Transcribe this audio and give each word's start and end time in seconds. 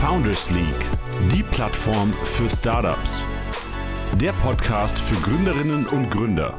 Founders 0.00 0.50
League, 0.50 0.84
die 1.32 1.42
Plattform 1.42 2.12
für 2.22 2.50
Startups. 2.50 3.24
Der 4.20 4.32
Podcast 4.32 4.98
für 4.98 5.14
Gründerinnen 5.22 5.86
und 5.86 6.10
Gründer. 6.10 6.52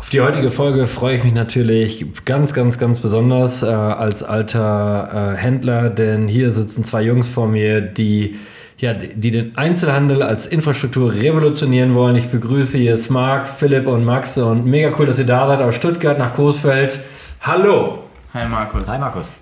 Auf 0.00 0.10
die 0.10 0.20
heutige 0.20 0.50
Folge 0.50 0.88
freue 0.88 1.16
ich 1.16 1.24
mich 1.24 1.34
natürlich 1.34 2.04
ganz, 2.24 2.54
ganz, 2.54 2.76
ganz 2.78 2.98
besonders 2.98 3.62
äh, 3.62 3.66
als 3.66 4.24
alter 4.24 5.34
äh, 5.34 5.36
Händler, 5.36 5.88
denn 5.88 6.26
hier 6.26 6.50
sitzen 6.50 6.82
zwei 6.82 7.02
Jungs 7.02 7.28
vor 7.28 7.46
mir, 7.46 7.80
die, 7.80 8.36
ja, 8.76 8.92
die 8.92 9.30
den 9.30 9.56
Einzelhandel 9.56 10.24
als 10.24 10.46
Infrastruktur 10.46 11.12
revolutionieren 11.14 11.94
wollen. 11.94 12.16
Ich 12.16 12.28
begrüße 12.28 12.76
hier 12.76 12.98
Marc, 13.10 13.46
Philipp 13.46 13.86
und 13.86 14.04
Max 14.04 14.36
und 14.36 14.66
mega 14.66 14.92
cool, 14.98 15.06
dass 15.06 15.20
ihr 15.20 15.26
da 15.26 15.46
seid 15.46 15.62
aus 15.62 15.76
Stuttgart 15.76 16.18
nach 16.18 16.34
Coesfeld. 16.34 16.98
Hallo! 17.40 18.00
Hi 18.34 18.46
Markus. 18.48 18.88
Hi 18.88 18.98
Markus. 18.98 19.32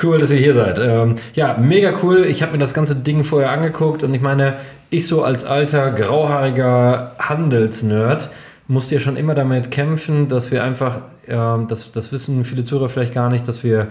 Cool, 0.00 0.18
dass 0.18 0.30
ihr 0.30 0.38
hier 0.38 0.54
seid. 0.54 0.78
Ähm, 0.78 1.16
ja, 1.34 1.56
mega 1.58 1.94
cool. 2.02 2.24
Ich 2.24 2.42
habe 2.42 2.52
mir 2.52 2.58
das 2.58 2.74
ganze 2.74 2.96
Ding 2.96 3.24
vorher 3.24 3.50
angeguckt 3.50 4.02
und 4.02 4.14
ich 4.14 4.20
meine, 4.20 4.56
ich 4.90 5.06
so 5.06 5.22
als 5.22 5.44
alter, 5.44 5.90
grauhaariger 5.90 7.14
Handelsnerd 7.18 8.30
musste 8.68 8.94
ja 8.94 9.00
schon 9.00 9.16
immer 9.16 9.34
damit 9.34 9.70
kämpfen, 9.70 10.28
dass 10.28 10.50
wir 10.50 10.62
einfach, 10.64 11.02
äh, 11.26 11.36
das, 11.68 11.92
das 11.92 12.12
wissen 12.12 12.44
viele 12.44 12.64
Zuhörer 12.64 12.88
vielleicht 12.88 13.12
gar 13.12 13.30
nicht, 13.30 13.46
dass 13.48 13.64
wir, 13.64 13.88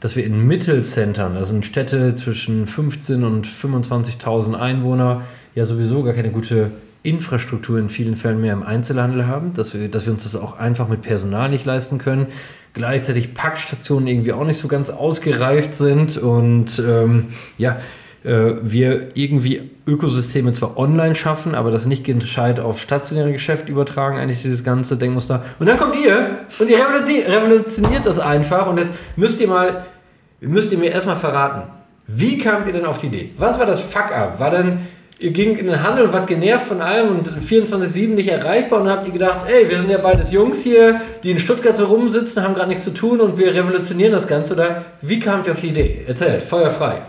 dass 0.00 0.16
wir 0.16 0.24
in 0.24 0.46
Mittelcentern, 0.46 1.36
also 1.36 1.54
in 1.54 1.62
Städte 1.62 2.14
zwischen 2.14 2.66
15 2.66 3.22
und 3.22 3.46
25.000 3.46 4.54
Einwohner, 4.54 5.22
ja 5.54 5.64
sowieso 5.64 6.02
gar 6.02 6.14
keine 6.14 6.30
gute 6.30 6.72
Infrastruktur 7.04 7.78
in 7.78 7.88
vielen 7.88 8.16
Fällen 8.16 8.40
mehr 8.40 8.54
im 8.54 8.62
Einzelhandel 8.62 9.26
haben, 9.26 9.52
dass 9.54 9.74
wir, 9.74 9.88
dass 9.88 10.06
wir 10.06 10.12
uns 10.12 10.24
das 10.24 10.36
auch 10.36 10.58
einfach 10.58 10.88
mit 10.88 11.02
Personal 11.02 11.50
nicht 11.50 11.66
leisten 11.66 11.98
können. 11.98 12.26
Gleichzeitig 12.74 13.34
Packstationen 13.34 14.06
irgendwie 14.06 14.32
auch 14.32 14.44
nicht 14.44 14.58
so 14.58 14.68
ganz 14.68 14.90
ausgereift 14.90 15.74
sind 15.74 16.16
und 16.18 16.82
ähm, 16.86 17.28
ja, 17.56 17.78
äh, 18.24 18.54
wir 18.62 19.08
irgendwie 19.14 19.70
Ökosysteme 19.86 20.52
zwar 20.52 20.76
online 20.76 21.14
schaffen, 21.14 21.54
aber 21.54 21.70
das 21.70 21.86
nicht 21.86 22.04
gescheit 22.04 22.58
auf 22.58 22.80
stationäre 22.80 23.32
Geschäft 23.32 23.68
übertragen, 23.68 24.18
eigentlich 24.18 24.42
dieses 24.42 24.64
ganze 24.64 24.96
Denkmuster. 24.96 25.44
Und 25.58 25.66
dann 25.66 25.76
kommt 25.76 25.94
ihr 25.96 26.40
und 26.58 26.68
ihr 26.68 26.78
revolutioniert 26.78 28.06
das 28.06 28.18
einfach 28.18 28.66
und 28.66 28.78
jetzt 28.78 28.94
müsst 29.16 29.40
ihr 29.40 29.48
mal, 29.48 29.84
müsst 30.40 30.72
ihr 30.72 30.78
mir 30.78 30.90
erstmal 30.90 31.16
verraten, 31.16 31.70
wie 32.06 32.38
kamt 32.38 32.66
ihr 32.66 32.72
denn 32.72 32.86
auf 32.86 32.98
die 32.98 33.06
Idee? 33.06 33.30
Was 33.36 33.58
war 33.58 33.66
das 33.66 33.80
Fuck-up? 33.80 34.40
War 34.40 34.50
denn 34.50 34.78
ihr 35.20 35.30
ging 35.30 35.56
in 35.56 35.66
den 35.66 35.82
Handel 35.82 36.06
und 36.06 36.12
wart 36.12 36.26
genervt 36.26 36.66
von 36.66 36.80
allem 36.80 37.16
und 37.16 37.28
24-7 37.28 38.14
nicht 38.14 38.28
erreichbar 38.28 38.80
und 38.80 38.88
habt 38.88 39.06
ihr 39.06 39.12
gedacht, 39.12 39.46
ey, 39.46 39.68
wir 39.68 39.78
sind 39.78 39.90
ja 39.90 39.98
beides 39.98 40.32
Jungs 40.32 40.62
hier, 40.62 41.00
die 41.22 41.30
in 41.30 41.38
Stuttgart 41.38 41.76
so 41.76 41.86
rumsitzen, 41.86 42.42
haben 42.42 42.54
gerade 42.54 42.68
nichts 42.68 42.84
zu 42.84 42.92
tun 42.92 43.20
und 43.20 43.38
wir 43.38 43.54
revolutionieren 43.54 44.12
das 44.12 44.26
Ganze 44.26 44.54
oder 44.54 44.84
wie 45.00 45.20
kamt 45.20 45.46
ihr 45.46 45.52
auf 45.52 45.60
die 45.60 45.68
Idee? 45.68 46.04
Erzählt, 46.06 46.42
feuerfrei. 46.42 47.02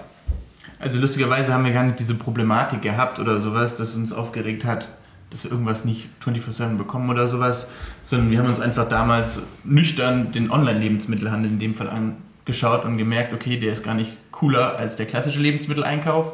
Also 0.80 1.00
lustigerweise 1.00 1.54
haben 1.54 1.66
wir 1.66 1.72
gar 1.72 1.84
nicht 1.84 2.00
diese 2.00 2.16
Problematik 2.16 2.82
gehabt 2.82 3.20
oder 3.20 3.40
sowas, 3.40 3.76
das 3.76 3.96
uns 3.96 4.14
aufgeregt 4.14 4.66
hat, 4.66 4.90
dass 5.32 5.44
wir 5.44 5.52
irgendwas 5.52 5.84
nicht 5.84 6.10
24-7 6.24 6.78
bekommen 6.78 7.10
oder 7.10 7.28
sowas, 7.28 7.68
sondern 8.04 8.30
wir 8.30 8.40
haben 8.40 8.48
uns 8.48 8.60
einfach 8.60 8.88
damals 8.88 9.40
nüchtern 9.64 10.32
den 10.32 10.52
Online-Lebensmittelhandel 10.52 11.52
in 11.52 11.60
dem 11.60 11.74
Fall 11.74 11.90
angeschaut 11.90 12.86
und 12.86 12.98
gemerkt, 12.98 13.34
okay, 13.34 13.58
der 13.58 13.72
ist 13.72 13.84
gar 13.84 13.96
nicht 13.96 14.16
cooler 14.32 14.78
als 14.78 14.96
der 14.96 15.08
klassische 15.08 15.40
Lebensmitteleinkauf 15.40 16.34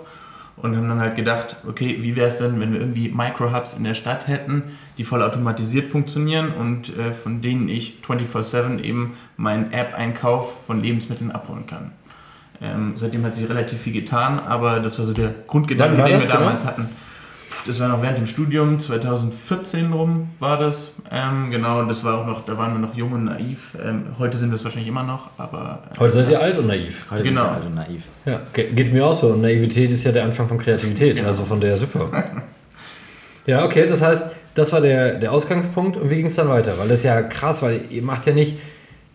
und 0.57 0.75
haben 0.75 0.87
dann 0.87 0.99
halt 0.99 1.15
gedacht, 1.15 1.57
okay, 1.67 1.99
wie 2.01 2.15
wäre 2.15 2.27
es 2.27 2.37
denn, 2.37 2.59
wenn 2.59 2.73
wir 2.73 2.79
irgendwie 2.79 3.09
Micro-Hubs 3.09 3.73
in 3.73 3.83
der 3.83 3.93
Stadt 3.93 4.27
hätten, 4.27 4.63
die 4.97 5.03
voll 5.03 5.23
automatisiert 5.23 5.87
funktionieren 5.87 6.51
und 6.51 6.95
äh, 6.97 7.11
von 7.11 7.41
denen 7.41 7.67
ich 7.67 7.99
24-7 8.05 8.79
eben 8.79 9.17
meinen 9.37 9.71
App-Einkauf 9.73 10.65
von 10.65 10.81
Lebensmitteln 10.81 11.31
abholen 11.31 11.65
kann. 11.65 11.91
Ähm, 12.61 12.93
seitdem 12.95 13.25
hat 13.25 13.33
sich 13.33 13.49
relativ 13.49 13.81
viel 13.81 13.93
getan, 13.93 14.39
aber 14.39 14.79
das 14.79 14.99
war 14.99 15.05
so 15.05 15.13
der 15.13 15.33
Grundgedanke, 15.47 15.95
den 15.95 16.21
wir 16.21 16.27
damals 16.27 16.61
genau? 16.61 16.73
hatten 16.73 16.89
das 17.67 17.79
war 17.79 17.87
noch 17.87 18.01
während 18.01 18.17
dem 18.17 18.27
Studium, 18.27 18.79
2014 18.79 19.93
rum 19.93 20.29
war 20.39 20.57
das. 20.57 20.93
Ähm, 21.11 21.51
genau, 21.51 21.83
das 21.85 22.03
war 22.03 22.19
auch 22.19 22.25
noch, 22.25 22.45
da 22.45 22.57
waren 22.57 22.73
wir 22.73 22.79
noch 22.79 22.95
jung 22.95 23.11
und 23.11 23.25
naiv. 23.25 23.77
Ähm, 23.83 24.07
heute 24.17 24.37
sind 24.37 24.49
wir 24.49 24.55
es 24.55 24.63
wahrscheinlich 24.63 24.89
immer 24.89 25.03
noch, 25.03 25.29
aber. 25.37 25.83
Äh, 25.93 25.99
heute 25.99 26.15
seid 26.15 26.29
ihr 26.29 26.41
alt 26.41 26.57
und 26.57 26.67
naiv. 26.67 27.05
Heute 27.11 27.23
genau. 27.23 27.45
alt 27.45 27.65
und 27.65 27.75
naiv. 27.75 28.05
Ja, 28.25 28.41
geht 28.53 28.93
mir 28.93 29.05
auch 29.05 29.13
so. 29.13 29.35
Naivität 29.35 29.91
ist 29.91 30.03
ja 30.03 30.11
der 30.11 30.23
Anfang 30.23 30.47
von 30.47 30.57
Kreativität, 30.57 31.17
genau. 31.17 31.29
also 31.29 31.43
von 31.43 31.59
der 31.59 31.77
super. 31.77 32.09
ja, 33.45 33.65
okay, 33.65 33.87
das 33.87 34.01
heißt, 34.01 34.31
das 34.53 34.73
war 34.73 34.81
der, 34.81 35.19
der 35.19 35.31
Ausgangspunkt. 35.31 35.97
Und 35.97 36.09
wie 36.09 36.15
ging 36.15 36.25
es 36.27 36.35
dann 36.35 36.49
weiter? 36.49 36.77
Weil 36.77 36.87
das 36.87 36.99
ist 36.99 37.03
ja 37.03 37.21
krass, 37.21 37.61
weil 37.61 37.81
ihr 37.89 38.01
macht 38.01 38.25
ja 38.25 38.33
nicht. 38.33 38.57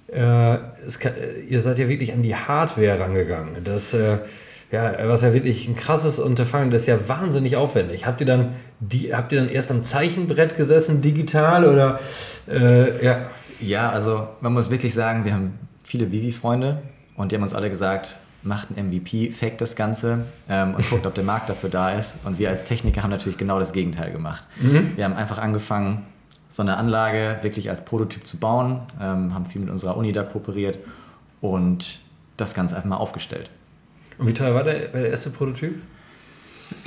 Äh, 0.09 0.59
kann, 1.01 1.13
ihr 1.49 1.61
seid 1.61 1.79
ja 1.79 1.89
wirklich 1.89 2.13
an 2.13 2.23
die 2.23 2.35
Hardware 2.35 3.01
rangegangen. 3.01 3.65
Das. 3.65 3.93
Äh, 3.93 4.19
ja, 4.73 4.95
was 5.09 5.23
ja 5.23 5.33
wirklich 5.33 5.69
ein 5.69 5.77
krasses 5.77 6.19
Unterfangen, 6.19 6.71
das 6.71 6.83
ist 6.83 6.87
ja 6.89 7.09
wahnsinnig 7.09 7.57
aufwendig. 7.57 8.07
Habt 8.07 8.21
ihr 8.21 8.27
dann, 8.27 8.55
die, 8.81 9.15
habt 9.15 9.33
ihr 9.33 9.41
dann 9.41 9.49
erst 9.49 9.71
am 9.71 9.83
Zeichenbrett 9.83 10.57
gesessen, 10.57 11.03
digital 11.03 11.65
oder 11.67 12.01
äh, 12.49 13.05
ja? 13.05 13.27
Ja, 13.61 13.91
also 13.91 14.29
man 14.41 14.53
muss 14.53 14.71
wirklich 14.71 14.93
sagen, 14.93 15.25
wir 15.25 15.33
haben 15.33 15.59
viele 15.83 16.13
Vivi-Freunde 16.13 16.83
und 17.17 17.33
die 17.33 17.37
haben 17.37 17.43
uns 17.43 17.55
alle 17.55 17.71
gesagt, 17.71 18.19
macht 18.43 18.69
ein 18.71 18.89
MVP, 18.89 19.31
fake 19.31 19.59
das 19.59 19.77
Ganze 19.77 20.27
ähm, 20.49 20.75
und 20.75 20.89
guckt, 20.89 21.07
ob 21.07 21.15
der 21.15 21.25
Markt 21.25 21.49
dafür 21.49 21.71
da 21.71 21.93
ist. 21.93 22.19
Und 22.25 22.39
wir 22.39 22.51
als 22.51 22.65
Techniker 22.65 23.03
haben 23.03 23.11
natürlich 23.11 23.39
genau 23.39 23.59
das 23.59 23.73
Gegenteil 23.73 24.13
gemacht. 24.13 24.45
Mhm. 24.61 24.93
Wir 24.97 25.05
haben 25.05 25.15
einfach 25.15 25.39
angefangen, 25.39 26.05
so 26.49 26.63
eine 26.63 26.77
Anlage 26.77 27.39
wirklich 27.43 27.71
als 27.71 27.85
Prototyp 27.85 28.27
zu 28.27 28.39
bauen, 28.39 28.81
ähm, 29.01 29.35
haben 29.35 29.47
viel 29.47 29.61
mit 29.61 29.71
unserer 29.71 29.97
Uni 29.97 30.13
da 30.13 30.23
kooperiert 30.23 30.79
und 31.41 31.99
das 32.37 32.55
Ganze 32.55 32.77
einfach 32.77 32.89
mal 32.89 32.97
aufgestellt. 32.97 33.51
Und 34.19 34.29
wie 34.29 34.35
teuer 34.35 34.55
war 34.55 34.65
der, 34.65 34.89
der 34.89 35.11
erste 35.11 35.31
Prototyp? 35.31 35.75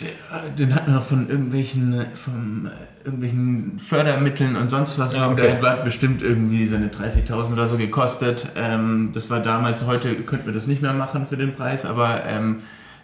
Der, 0.01 0.49
den 0.49 0.75
hatten 0.75 0.91
wir 0.91 0.95
noch 0.95 1.05
von 1.05 1.29
irgendwelchen, 1.29 2.05
von 2.15 2.65
äh, 2.67 3.05
irgendwelchen 3.05 3.79
Fördermitteln 3.79 4.55
und 4.55 4.69
sonst 4.69 4.99
was. 4.99 5.13
Ja, 5.13 5.29
okay. 5.29 5.57
Der 5.61 5.71
hat 5.71 5.83
bestimmt 5.83 6.21
irgendwie 6.21 6.65
seine 6.65 6.87
30.000 6.87 7.53
oder 7.53 7.67
so 7.67 7.77
gekostet. 7.77 8.47
Ähm, 8.55 9.11
das 9.13 9.29
war 9.29 9.39
damals, 9.39 9.85
heute 9.85 10.15
könnten 10.15 10.47
wir 10.47 10.53
das 10.53 10.67
nicht 10.67 10.81
mehr 10.81 10.93
machen 10.93 11.27
für 11.27 11.37
den 11.37 11.55
Preis, 11.55 11.85
aber 11.85 12.25
ähm, 12.25 12.61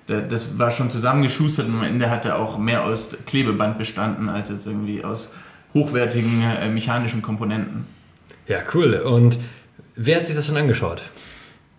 das 0.08 0.60
war 0.60 0.70
schon 0.70 0.92
zusammengeschustert 0.92 1.68
und 1.68 1.76
am 1.76 1.84
Ende 1.84 2.10
hat 2.10 2.26
er 2.26 2.38
auch 2.38 2.58
mehr 2.60 2.84
aus 2.84 3.16
Klebeband 3.26 3.78
bestanden 3.78 4.30
als 4.30 4.50
jetzt 4.50 4.68
irgendwie 4.68 5.04
aus 5.04 5.32
hochwertigen 5.74 6.44
äh, 6.44 6.70
mechanischen 6.70 7.22
Komponenten. 7.22 7.86
Ja, 8.48 8.60
cool. 8.74 8.96
Und 8.96 9.40
wer 9.96 10.18
hat 10.18 10.26
sich 10.26 10.36
das 10.36 10.48
dann 10.48 10.58
angeschaut? 10.58 11.02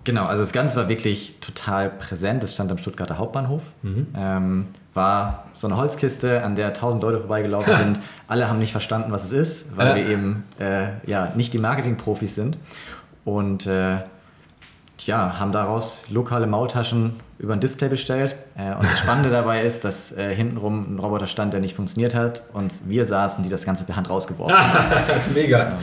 Genau, 0.06 0.24
also 0.26 0.40
das 0.40 0.52
Ganze 0.52 0.76
war 0.76 0.88
wirklich 0.88 1.34
total 1.40 1.90
präsent. 1.90 2.44
Es 2.44 2.54
stand 2.54 2.70
am 2.70 2.78
Stuttgarter 2.78 3.18
Hauptbahnhof. 3.18 3.64
Mhm. 3.82 4.06
Ähm, 4.16 4.66
war 4.94 5.46
so 5.52 5.66
eine 5.66 5.76
Holzkiste, 5.76 6.44
an 6.44 6.54
der 6.54 6.72
tausend 6.72 7.02
Leute 7.02 7.18
vorbeigelaufen 7.18 7.74
sind. 7.74 7.98
Alle 8.28 8.48
haben 8.48 8.60
nicht 8.60 8.70
verstanden, 8.70 9.10
was 9.10 9.24
es 9.24 9.32
ist, 9.32 9.76
weil 9.76 9.88
äh. 9.88 9.94
wir 9.96 10.08
eben 10.08 10.44
äh, 10.60 10.90
ja, 11.10 11.32
nicht 11.34 11.52
die 11.52 11.58
Marketingprofis 11.58 12.36
sind. 12.36 12.56
Und 13.24 13.66
äh, 13.66 13.96
ja, 15.06 15.40
haben 15.40 15.50
daraus 15.50 16.08
lokale 16.08 16.46
Maultaschen 16.46 17.18
über 17.40 17.54
ein 17.54 17.60
Display 17.60 17.88
bestellt. 17.88 18.36
Äh, 18.56 18.76
und 18.76 18.84
das 18.84 19.00
Spannende 19.00 19.30
dabei 19.32 19.62
ist, 19.62 19.84
dass 19.84 20.16
äh, 20.16 20.32
hintenrum 20.32 20.94
ein 20.94 20.98
Roboter 21.00 21.26
stand, 21.26 21.52
der 21.52 21.58
nicht 21.58 21.74
funktioniert 21.74 22.14
hat. 22.14 22.44
Und 22.52 22.88
wir 22.88 23.06
saßen, 23.06 23.42
die 23.42 23.50
das 23.50 23.64
Ganze 23.66 23.84
per 23.84 23.96
Hand 23.96 24.08
rausgeworfen 24.08 24.56
haben. 24.56 24.94
Mega. 25.34 25.80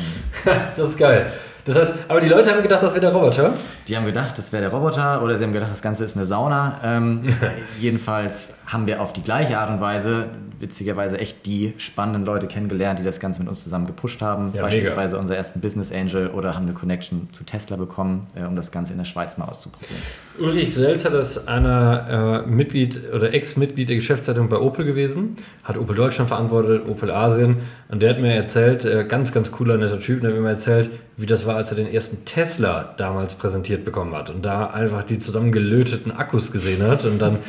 das 0.77 0.87
ist 0.87 0.97
geil. 0.97 1.29
Das 1.65 1.77
heißt, 1.77 1.93
aber 2.07 2.19
die 2.19 2.27
Leute 2.27 2.51
haben 2.51 2.61
gedacht, 2.61 2.83
das 2.83 2.91
wäre 2.91 3.01
der 3.01 3.13
Roboter? 3.13 3.53
Die 3.87 3.95
haben 3.95 4.05
gedacht, 4.05 4.37
das 4.37 4.51
wäre 4.51 4.63
der 4.63 4.71
Roboter 4.71 5.23
oder 5.23 5.37
sie 5.37 5.45
haben 5.45 5.53
gedacht, 5.53 5.71
das 5.71 5.81
Ganze 5.81 6.03
ist 6.03 6.15
eine 6.15 6.25
Sauna. 6.25 6.79
Ähm, 6.83 7.23
jedenfalls 7.79 8.55
haben 8.65 8.85
wir 8.87 9.01
auf 9.01 9.13
die 9.13 9.23
gleiche 9.23 9.57
Art 9.57 9.69
und 9.69 9.79
Weise 9.79 10.25
witzigerweise 10.63 11.19
echt 11.19 11.45
die 11.45 11.73
spannenden 11.77 12.25
Leute 12.25 12.47
kennengelernt, 12.47 12.97
die 12.97 13.03
das 13.03 13.19
Ganze 13.19 13.41
mit 13.41 13.49
uns 13.49 13.63
zusammen 13.63 13.85
gepusht 13.85 14.21
haben. 14.21 14.51
Ja, 14.53 14.61
Beispielsweise 14.61 15.15
mega. 15.15 15.21
unser 15.21 15.35
ersten 15.35 15.59
Business 15.59 15.91
Angel 15.91 16.29
oder 16.29 16.55
haben 16.55 16.63
eine 16.63 16.73
Connection 16.73 17.27
zu 17.33 17.43
Tesla 17.43 17.75
bekommen, 17.75 18.27
äh, 18.33 18.45
um 18.45 18.55
das 18.55 18.71
Ganze 18.71 18.93
in 18.93 18.97
der 18.97 19.05
Schweiz 19.05 19.37
mal 19.37 19.45
auszuprobieren. 19.45 20.01
Ulrich 20.39 20.73
Selzer 20.73 21.13
ist 21.13 21.47
einer 21.47 22.43
äh, 22.45 22.49
Mitglied 22.49 23.13
oder 23.13 23.33
Ex-Mitglied 23.33 23.89
der 23.89 23.97
Geschäftszeitung 23.97 24.49
bei 24.49 24.57
Opel 24.57 24.85
gewesen, 24.85 25.35
hat 25.63 25.77
Opel 25.77 25.95
Deutschland 25.95 26.29
verantwortet, 26.29 26.87
Opel 26.87 27.11
Asien 27.11 27.57
und 27.89 28.01
der 28.01 28.11
hat 28.11 28.19
mir 28.19 28.33
erzählt, 28.33 28.85
äh, 28.85 29.05
ganz, 29.07 29.33
ganz 29.33 29.51
cooler, 29.51 29.77
netter 29.77 29.99
Typ, 29.99 30.21
der 30.21 30.31
hat 30.31 30.39
mir 30.39 30.49
erzählt, 30.49 30.89
wie 31.17 31.25
das 31.25 31.45
war, 31.45 31.52
als 31.55 31.71
er 31.71 31.75
den 31.75 31.87
ersten 31.87 32.25
Tesla 32.25 32.93
damals 32.97 33.33
präsentiert 33.33 33.85
bekommen 33.85 34.15
hat 34.15 34.29
und 34.29 34.43
da 34.43 34.67
einfach 34.67 35.03
die 35.03 35.19
zusammengelöteten 35.19 36.11
Akkus 36.11 36.51
gesehen 36.51 36.83
hat 36.83 37.05
und 37.05 37.21
dann 37.21 37.39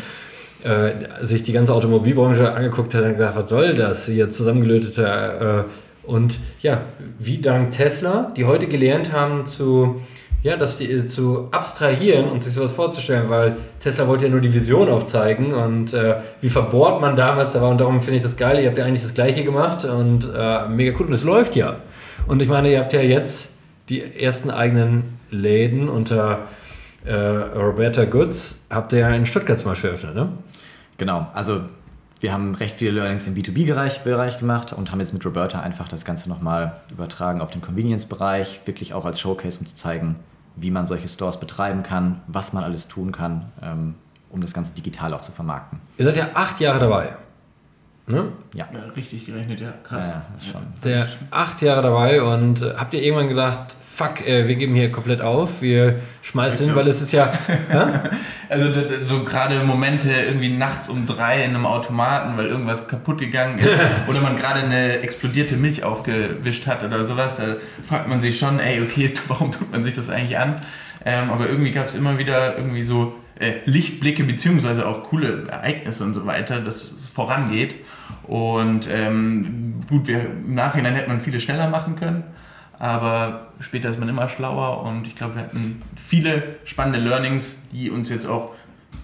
äh, 0.64 0.92
sich 1.24 1.42
die 1.42 1.52
ganze 1.52 1.74
Automobilbranche 1.74 2.52
angeguckt 2.52 2.94
hat 2.94 3.02
und 3.04 3.12
gedacht, 3.12 3.36
was 3.36 3.50
soll 3.50 3.74
das 3.74 4.06
hier 4.06 4.28
zusammengelötete 4.28 5.66
äh, 5.66 6.08
und 6.10 6.38
ja, 6.60 6.82
wie 7.18 7.38
dank 7.38 7.70
Tesla, 7.70 8.32
die 8.36 8.44
heute 8.44 8.66
gelernt 8.66 9.12
haben 9.12 9.46
zu 9.46 10.00
ja, 10.44 10.58
das 10.58 10.76
die, 10.76 11.06
zu 11.06 11.48
abstrahieren 11.52 12.28
und 12.28 12.44
sich 12.44 12.52
sowas 12.52 12.72
vorzustellen, 12.72 13.30
weil 13.30 13.56
Tesla 13.80 14.06
wollte 14.06 14.26
ja 14.26 14.30
nur 14.30 14.42
die 14.42 14.52
Vision 14.52 14.90
aufzeigen 14.90 15.54
und 15.54 15.94
äh, 15.94 16.16
wie 16.42 16.50
verbohrt 16.50 17.00
man 17.00 17.16
damals 17.16 17.54
da 17.54 17.62
war 17.62 17.70
und 17.70 17.80
darum 17.80 18.02
finde 18.02 18.16
ich 18.16 18.22
das 18.22 18.36
geil, 18.36 18.60
ihr 18.60 18.68
habt 18.68 18.76
ja 18.76 18.84
eigentlich 18.84 19.02
das 19.02 19.14
gleiche 19.14 19.42
gemacht 19.42 19.86
und 19.86 20.30
äh, 20.36 20.68
mega 20.68 20.94
cool 21.00 21.06
und 21.06 21.14
es 21.14 21.24
läuft 21.24 21.56
ja. 21.56 21.76
Und 22.26 22.42
ich 22.42 22.48
meine, 22.48 22.70
ihr 22.70 22.80
habt 22.80 22.92
ja 22.92 23.00
jetzt 23.00 23.53
die 23.88 24.02
ersten 24.02 24.50
eigenen 24.50 25.18
Läden 25.30 25.88
unter 25.88 26.48
äh, 27.04 27.14
Roberta 27.14 28.04
Goods 28.04 28.66
habt 28.70 28.92
ihr 28.92 29.00
ja 29.00 29.10
in 29.10 29.26
Stuttgart 29.26 29.58
zum 29.58 29.70
Beispiel 29.70 29.90
eröffnet, 29.90 30.14
ne? 30.14 30.28
Genau, 30.96 31.26
also 31.34 31.62
wir 32.20 32.32
haben 32.32 32.54
recht 32.54 32.76
viele 32.76 32.92
Learnings 32.92 33.26
im 33.26 33.34
B2B-Bereich 33.34 34.38
gemacht 34.38 34.72
und 34.72 34.90
haben 34.90 35.00
jetzt 35.00 35.12
mit 35.12 35.26
Roberta 35.26 35.60
einfach 35.60 35.88
das 35.88 36.04
Ganze 36.04 36.28
nochmal 36.28 36.74
übertragen 36.90 37.42
auf 37.42 37.50
den 37.50 37.60
Convenience-Bereich, 37.60 38.60
wirklich 38.64 38.94
auch 38.94 39.04
als 39.04 39.20
Showcase, 39.20 39.58
um 39.60 39.66
zu 39.66 39.74
zeigen, 39.74 40.16
wie 40.56 40.70
man 40.70 40.86
solche 40.86 41.08
Stores 41.08 41.38
betreiben 41.38 41.82
kann, 41.82 42.22
was 42.26 42.52
man 42.52 42.64
alles 42.64 42.88
tun 42.88 43.12
kann, 43.12 43.52
ähm, 43.60 43.94
um 44.30 44.40
das 44.40 44.54
Ganze 44.54 44.72
digital 44.72 45.12
auch 45.12 45.20
zu 45.20 45.32
vermarkten. 45.32 45.80
Ihr 45.98 46.04
seid 46.06 46.16
ja 46.16 46.28
acht 46.32 46.60
Jahre 46.60 46.78
dabei. 46.78 47.14
Ne? 48.06 48.32
Ja. 48.54 48.68
ja. 48.72 48.80
Richtig 48.94 49.24
gerechnet, 49.24 49.60
ja. 49.60 49.72
Krass. 49.82 50.10
Ja, 50.10 50.26
ja, 50.38 50.52
schon. 50.52 50.62
Der 50.84 51.08
acht 51.30 51.62
Jahre 51.62 51.82
dabei 51.82 52.22
und 52.22 52.60
äh, 52.60 52.74
habt 52.76 52.92
ihr 52.92 53.02
irgendwann 53.02 53.28
gedacht, 53.28 53.74
fuck, 53.80 54.26
äh, 54.26 54.46
wir 54.46 54.56
geben 54.56 54.74
hier 54.74 54.92
komplett 54.92 55.22
auf, 55.22 55.62
wir 55.62 56.00
schmeißen 56.20 56.66
hin, 56.66 56.74
weil 56.74 56.86
es 56.86 57.00
ist 57.00 57.12
ja. 57.12 57.32
also 58.50 58.68
so 59.04 59.24
gerade 59.24 59.64
Momente 59.64 60.10
irgendwie 60.10 60.54
nachts 60.54 60.88
um 60.88 61.06
drei 61.06 61.44
in 61.44 61.54
einem 61.54 61.64
Automaten, 61.64 62.36
weil 62.36 62.46
irgendwas 62.46 62.88
kaputt 62.88 63.20
gegangen 63.20 63.58
ist 63.58 63.68
oder 64.08 64.20
man 64.20 64.36
gerade 64.36 64.60
eine 64.60 64.98
explodierte 64.98 65.56
Milch 65.56 65.84
aufgewischt 65.84 66.66
hat 66.66 66.84
oder 66.84 67.04
sowas, 67.04 67.36
da 67.36 67.56
fragt 67.82 68.08
man 68.08 68.20
sich 68.20 68.38
schon, 68.38 68.58
ey, 68.58 68.82
okay, 68.82 69.14
warum 69.28 69.50
tut 69.50 69.70
man 69.70 69.82
sich 69.82 69.94
das 69.94 70.10
eigentlich 70.10 70.36
an? 70.36 70.60
Ähm, 71.06 71.30
aber 71.30 71.48
irgendwie 71.48 71.70
gab 71.70 71.86
es 71.86 71.94
immer 71.94 72.18
wieder 72.18 72.56
irgendwie 72.58 72.82
so 72.82 73.14
äh, 73.38 73.54
Lichtblicke 73.64 74.24
beziehungsweise 74.24 74.86
auch 74.86 75.04
coole 75.04 75.46
Ereignisse 75.48 76.04
und 76.04 76.14
so 76.14 76.26
weiter, 76.26 76.60
dass 76.60 76.92
es 76.98 77.08
vorangeht. 77.08 77.76
Und 78.26 78.88
ähm, 78.90 79.80
gut, 79.88 80.06
wir, 80.06 80.20
im 80.20 80.54
Nachhinein 80.54 80.94
hätte 80.94 81.08
man 81.08 81.20
viele 81.20 81.40
schneller 81.40 81.68
machen 81.68 81.96
können, 81.96 82.24
aber 82.78 83.48
später 83.60 83.90
ist 83.90 84.00
man 84.00 84.08
immer 84.08 84.28
schlauer 84.28 84.82
und 84.82 85.06
ich 85.06 85.14
glaube, 85.14 85.36
wir 85.36 85.42
hatten 85.42 85.82
viele 85.94 86.56
spannende 86.64 86.98
Learnings, 86.98 87.62
die 87.72 87.90
uns 87.90 88.08
jetzt 88.08 88.26
auch 88.26 88.52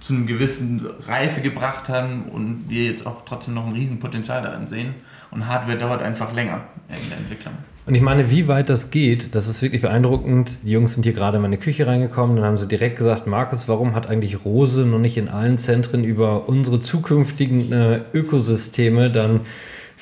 zu 0.01 0.15
einem 0.15 0.27
gewissen 0.27 0.87
Reife 1.07 1.41
gebracht 1.43 1.89
haben 1.89 2.25
und 2.33 2.69
wir 2.69 2.85
jetzt 2.85 3.07
auch 3.07 3.25
trotzdem 3.27 3.55
noch 3.55 3.67
ein 3.67 3.75
Riesenpotenzial 3.75 4.43
darin 4.43 4.67
sehen. 4.67 4.95
Und 5.31 5.47
Hardware 5.47 5.77
dauert 5.77 6.03
einfach 6.03 6.33
länger 6.33 6.63
in 6.89 7.09
der 7.11 7.19
Entwicklung. 7.19 7.55
Und 7.91 7.97
ich 7.97 8.03
meine, 8.03 8.31
wie 8.31 8.47
weit 8.47 8.69
das 8.69 8.93
geht, 8.93 9.35
das 9.35 9.49
ist 9.49 9.63
wirklich 9.63 9.83
beeindruckend. 9.83 10.59
Die 10.63 10.71
Jungs 10.71 10.95
sind 10.95 11.03
hier 11.03 11.13
gerade 11.13 11.39
in 11.39 11.43
meine 11.43 11.59
Küche 11.59 11.89
reingekommen, 11.89 12.37
dann 12.37 12.45
haben 12.45 12.57
sie 12.57 12.69
direkt 12.69 12.97
gesagt, 12.97 13.27
Markus, 13.27 13.67
warum 13.67 13.97
hat 13.97 14.09
eigentlich 14.09 14.45
Rose 14.45 14.87
noch 14.87 15.01
nicht 15.01 15.17
in 15.17 15.27
allen 15.27 15.59
Zentren 15.59 16.05
über 16.05 16.49
unsere 16.49 16.81
zukünftigen 16.81 17.73
äh, 17.73 18.03
Ökosysteme 18.15 19.11
dann 19.11 19.41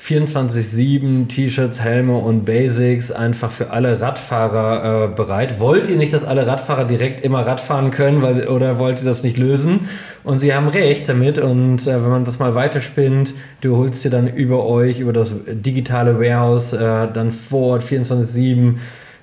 24-7 0.01 1.27
T-Shirts, 1.27 1.81
Helme 1.81 2.17
und 2.17 2.45
Basics 2.45 3.11
einfach 3.11 3.51
für 3.51 3.71
alle 3.71 3.99
Radfahrer 3.99 5.05
äh, 5.05 5.07
bereit. 5.15 5.59
Wollt 5.59 5.89
ihr 5.89 5.97
nicht, 5.97 6.13
dass 6.13 6.23
alle 6.23 6.47
Radfahrer 6.47 6.85
direkt 6.85 7.23
immer 7.23 7.45
Radfahren 7.45 7.91
können 7.91 8.21
weil, 8.21 8.47
oder 8.47 8.79
wollt 8.79 8.99
ihr 8.99 9.05
das 9.05 9.23
nicht 9.23 9.37
lösen? 9.37 9.89
Und 10.23 10.39
sie 10.39 10.53
haben 10.53 10.69
recht 10.69 11.07
damit 11.09 11.37
und 11.37 11.85
äh, 11.85 12.03
wenn 12.03 12.09
man 12.09 12.23
das 12.23 12.39
mal 12.39 12.55
weiterspinnt, 12.55 13.33
du 13.61 13.75
holst 13.75 14.03
dir 14.05 14.09
dann 14.09 14.27
über 14.27 14.65
euch, 14.65 14.99
über 14.99 15.13
das 15.13 15.33
digitale 15.47 16.17
Warehouse 16.17 16.73
äh, 16.73 17.07
dann 17.11 17.29
vor 17.29 17.73
Ort 17.73 17.83
24-7 17.83 18.75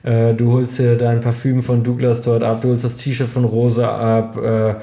äh, 0.07 0.35
du 0.35 0.53
holst 0.53 0.79
dir 0.79 0.97
dein 0.97 1.21
Parfüm 1.21 1.63
von 1.63 1.83
Douglas 1.83 2.23
dort 2.23 2.43
ab, 2.43 2.61
du 2.61 2.69
holst 2.69 2.85
das 2.85 2.97
T-Shirt 2.97 3.29
von 3.29 3.45
Rosa 3.45 4.19
ab, 4.19 4.37
äh, 4.37 4.75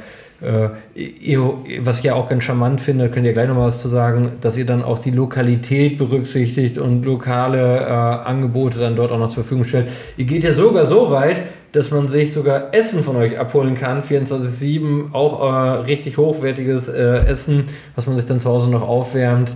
was 0.43 1.99
ich 1.99 2.03
ja 2.03 2.15
auch 2.15 2.27
ganz 2.27 2.43
charmant 2.43 2.81
finde, 2.81 3.09
könnt 3.09 3.25
ihr 3.25 3.31
gleich 3.31 3.47
noch 3.47 3.55
mal 3.55 3.65
was 3.67 3.79
zu 3.79 3.87
sagen, 3.87 4.33
dass 4.41 4.57
ihr 4.57 4.65
dann 4.65 4.83
auch 4.83 4.99
die 4.99 5.11
Lokalität 5.11 5.97
berücksichtigt 5.97 6.77
und 6.77 7.05
lokale 7.05 7.79
äh, 7.79 7.89
Angebote 7.89 8.77
dann 8.77 8.95
dort 8.97 9.11
auch 9.11 9.19
noch 9.19 9.29
zur 9.29 9.43
Verfügung 9.43 9.63
stellt. 9.63 9.89
Ihr 10.17 10.25
geht 10.25 10.43
ja 10.43 10.51
sogar 10.51 10.83
so 10.83 11.11
weit, 11.11 11.43
dass 11.71 11.91
man 11.91 12.09
sich 12.09 12.33
sogar 12.33 12.73
Essen 12.73 13.03
von 13.03 13.15
euch 13.15 13.39
abholen 13.39 13.73
kann, 13.73 14.01
24-7, 14.01 15.13
auch 15.13 15.41
äh, 15.41 15.79
richtig 15.81 16.17
hochwertiges 16.17 16.89
äh, 16.89 17.25
Essen, 17.25 17.65
was 17.95 18.05
man 18.05 18.17
sich 18.17 18.25
dann 18.25 18.39
zu 18.39 18.49
Hause 18.49 18.69
noch 18.69 18.87
aufwärmt. 18.87 19.55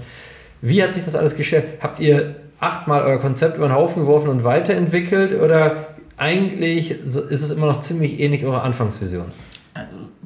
Wie 0.61 0.81
hat 0.81 0.93
sich 0.93 1.03
das 1.03 1.15
alles 1.15 1.35
gestellt? 1.35 1.65
Habt 1.81 1.99
ihr 1.99 2.35
achtmal 2.59 3.03
euer 3.03 3.19
Konzept 3.19 3.57
über 3.57 3.67
den 3.67 3.75
Haufen 3.75 4.03
geworfen 4.03 4.29
und 4.29 4.43
weiterentwickelt 4.43 5.39
oder 5.39 5.87
eigentlich 6.15 6.91
ist 6.91 7.15
es 7.15 7.51
immer 7.51 7.67
noch 7.67 7.79
ziemlich 7.79 8.19
ähnlich 8.19 8.45
eurer 8.45 8.63
Anfangsvision? 8.63 9.25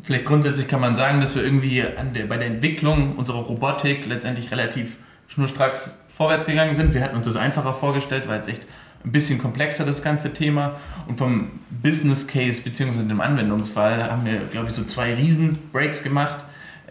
Vielleicht 0.01 0.25
grundsätzlich 0.25 0.67
kann 0.67 0.81
man 0.81 0.95
sagen, 0.95 1.21
dass 1.21 1.35
wir 1.35 1.43
irgendwie 1.43 1.83
der, 2.15 2.25
bei 2.25 2.37
der 2.37 2.47
Entwicklung 2.47 3.15
unserer 3.15 3.39
Robotik 3.39 4.05
letztendlich 4.07 4.51
relativ 4.51 4.97
schnurstracks 5.27 5.97
vorwärts 6.09 6.45
gegangen 6.45 6.75
sind. 6.75 6.93
Wir 6.93 7.03
hatten 7.03 7.15
uns 7.15 7.25
das 7.25 7.35
einfacher 7.35 7.73
vorgestellt, 7.73 8.27
weil 8.27 8.39
es 8.39 8.47
echt 8.47 8.61
ein 9.03 9.11
bisschen 9.11 9.39
komplexer 9.39 9.85
das 9.85 10.03
ganze 10.03 10.33
Thema. 10.33 10.77
Und 11.07 11.17
vom 11.17 11.51
Business 11.69 12.27
Case 12.27 12.61
bzw. 12.61 13.03
dem 13.07 13.21
Anwendungsfall 13.21 14.03
haben 14.03 14.25
wir, 14.25 14.39
glaube 14.51 14.67
ich, 14.69 14.73
so 14.73 14.83
zwei 14.83 15.13
Riesen-Breaks 15.13 16.03
gemacht. 16.03 16.35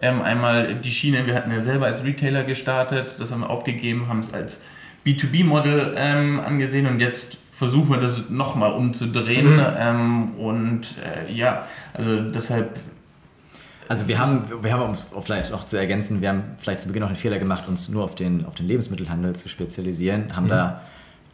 Ähm, 0.01 0.21
einmal 0.21 0.75
die 0.75 0.91
Schiene, 0.91 1.25
wir 1.27 1.35
hatten 1.35 1.51
ja 1.51 1.61
selber 1.61 1.85
als 1.85 2.03
Retailer 2.03 2.43
gestartet, 2.43 3.15
das 3.19 3.31
haben 3.31 3.41
wir 3.41 3.49
aufgegeben, 3.49 4.07
haben 4.07 4.19
es 4.19 4.33
als 4.33 4.63
B2B-Model 5.05 5.93
ähm, 5.95 6.39
angesehen 6.39 6.87
und 6.87 6.99
jetzt 6.99 7.37
versuchen 7.51 7.91
wir 7.91 7.97
das 7.99 8.29
nochmal 8.29 8.71
umzudrehen. 8.71 9.57
Mhm. 9.57 9.65
Ähm, 9.77 10.31
und 10.35 10.95
äh, 11.03 11.31
ja, 11.31 11.67
also 11.93 12.19
deshalb. 12.21 12.79
Also 13.91 14.07
wir 14.07 14.19
haben, 14.19 14.45
wir 14.61 14.71
haben, 14.71 14.83
um 14.83 14.91
es 14.91 15.07
vielleicht 15.19 15.51
noch 15.51 15.65
zu 15.65 15.75
ergänzen, 15.75 16.21
wir 16.21 16.29
haben 16.29 16.43
vielleicht 16.57 16.79
zu 16.79 16.87
Beginn 16.87 17.01
noch 17.01 17.09
den 17.09 17.17
Fehler 17.17 17.39
gemacht, 17.39 17.67
uns 17.67 17.89
nur 17.89 18.05
auf 18.05 18.15
den, 18.15 18.45
auf 18.45 18.55
den 18.55 18.65
Lebensmittelhandel 18.65 19.35
zu 19.35 19.49
spezialisieren, 19.49 20.33
haben 20.33 20.45
mhm. 20.45 20.51
da 20.51 20.81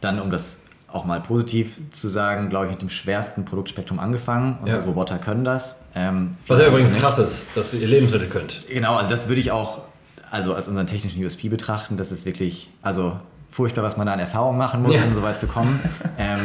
dann, 0.00 0.20
um 0.20 0.28
das 0.28 0.62
auch 0.88 1.04
mal 1.04 1.20
positiv 1.20 1.78
zu 1.92 2.08
sagen, 2.08 2.48
glaube 2.50 2.66
ich, 2.66 2.72
mit 2.72 2.82
dem 2.82 2.90
schwersten 2.90 3.44
Produktspektrum 3.44 4.00
angefangen. 4.00 4.58
Unsere 4.60 4.80
ja. 4.80 4.86
Roboter 4.88 5.18
können 5.18 5.44
das. 5.44 5.84
Ähm, 5.94 6.32
Was 6.48 6.58
ja 6.58 6.66
übrigens 6.66 6.94
nicht. 6.94 7.00
krass 7.00 7.20
ist, 7.20 7.56
dass 7.56 7.72
ihr 7.74 7.86
Lebensmittel 7.86 8.26
könnt. 8.26 8.66
Genau, 8.68 8.96
also 8.96 9.08
das 9.08 9.28
würde 9.28 9.40
ich 9.40 9.52
auch 9.52 9.82
also 10.28 10.52
als 10.52 10.66
unseren 10.66 10.88
technischen 10.88 11.24
USP 11.24 11.48
betrachten. 11.48 11.96
Das 11.96 12.10
ist 12.10 12.26
wirklich, 12.26 12.70
also 12.82 13.20
furchtbar, 13.50 13.84
was 13.84 13.96
man 13.96 14.08
da 14.08 14.14
an 14.14 14.18
Erfahrung 14.18 14.58
machen 14.58 14.82
muss, 14.82 14.96
ja. 14.96 15.04
um 15.04 15.14
so 15.14 15.22
weit 15.22 15.38
zu 15.38 15.46
kommen. 15.46 15.78
Ähm, 16.18 16.40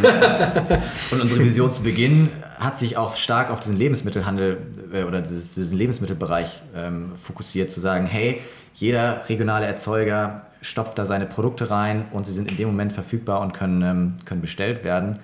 und 1.10 1.22
unsere 1.22 1.44
Vision 1.44 1.72
zu 1.72 1.82
Beginn 1.82 2.30
hat 2.64 2.78
sich 2.78 2.98
auch 2.98 3.16
stark 3.16 3.52
auf 3.52 3.60
diesen 3.60 3.78
Lebensmittelhandel 3.78 4.58
äh, 4.94 5.04
oder 5.04 5.22
dieses, 5.22 5.56
diesen 5.56 5.78
Lebensmittelbereich 5.78 6.62
ähm, 6.76 7.12
fokussiert, 7.16 7.72
zu 7.72 7.80
sagen, 7.80 8.06
hey, 8.06 8.42
jeder 8.74 9.22
regionale 9.30 9.66
Erzeuger 9.66 10.44
stopft 10.62 10.98
da 10.98 11.06
seine 11.06 11.26
Produkte 11.26 11.70
rein 11.70 12.06
und 12.12 12.26
sie 12.26 12.32
sind 12.32 12.50
in 12.50 12.58
dem 12.58 12.68
Moment 12.68 12.94
verfügbar 12.94 13.42
und 13.42 13.54
können, 13.54 13.82
ähm, 13.82 14.14
können 14.26 14.42
bestellt 14.42 14.84
werden. 14.84 15.20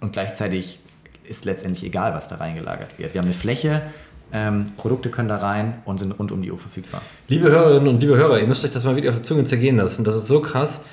Und 0.00 0.12
gleichzeitig 0.12 0.78
ist 1.24 1.44
letztendlich 1.44 1.84
egal, 1.84 2.14
was 2.14 2.28
da 2.28 2.36
reingelagert 2.36 2.98
wird. 2.98 3.14
Wir 3.14 3.20
haben 3.20 3.26
eine 3.26 3.34
Fläche, 3.34 3.82
ähm, 4.32 4.72
Produkte 4.76 5.10
können 5.10 5.28
da 5.28 5.36
rein 5.36 5.74
und 5.84 5.98
sind 5.98 6.18
rund 6.18 6.32
um 6.32 6.40
die 6.40 6.50
Uhr 6.50 6.58
verfügbar. 6.58 7.02
Liebe 7.28 7.50
Hörerinnen 7.50 7.88
und 7.88 8.00
liebe 8.00 8.16
Hörer, 8.16 8.40
ihr 8.40 8.46
müsst 8.46 8.64
euch 8.64 8.70
das 8.70 8.84
mal 8.84 8.94
wirklich 8.94 9.10
auf 9.10 9.16
der 9.16 9.24
Zunge 9.24 9.44
zergehen 9.44 9.76
lassen. 9.76 10.04
Das 10.04 10.16
ist 10.16 10.28
so 10.28 10.40
krass. 10.40 10.84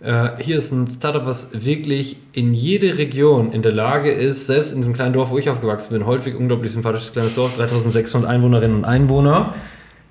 Äh, 0.00 0.30
hier 0.38 0.58
ist 0.58 0.72
ein 0.72 0.86
Startup, 0.86 1.24
was 1.24 1.64
wirklich 1.64 2.18
in 2.32 2.52
jede 2.52 2.98
Region 2.98 3.52
in 3.52 3.62
der 3.62 3.72
Lage 3.72 4.10
ist, 4.10 4.46
selbst 4.46 4.72
in 4.72 4.78
diesem 4.78 4.92
kleinen 4.92 5.14
Dorf, 5.14 5.30
wo 5.30 5.38
ich 5.38 5.48
aufgewachsen 5.48 5.92
bin, 5.92 6.06
Holtwig, 6.06 6.38
unglaublich 6.38 6.72
sympathisches 6.72 7.12
kleines 7.12 7.34
Dorf, 7.34 7.56
3600 7.56 8.30
Einwohnerinnen 8.30 8.76
und 8.78 8.84
Einwohner, 8.84 9.54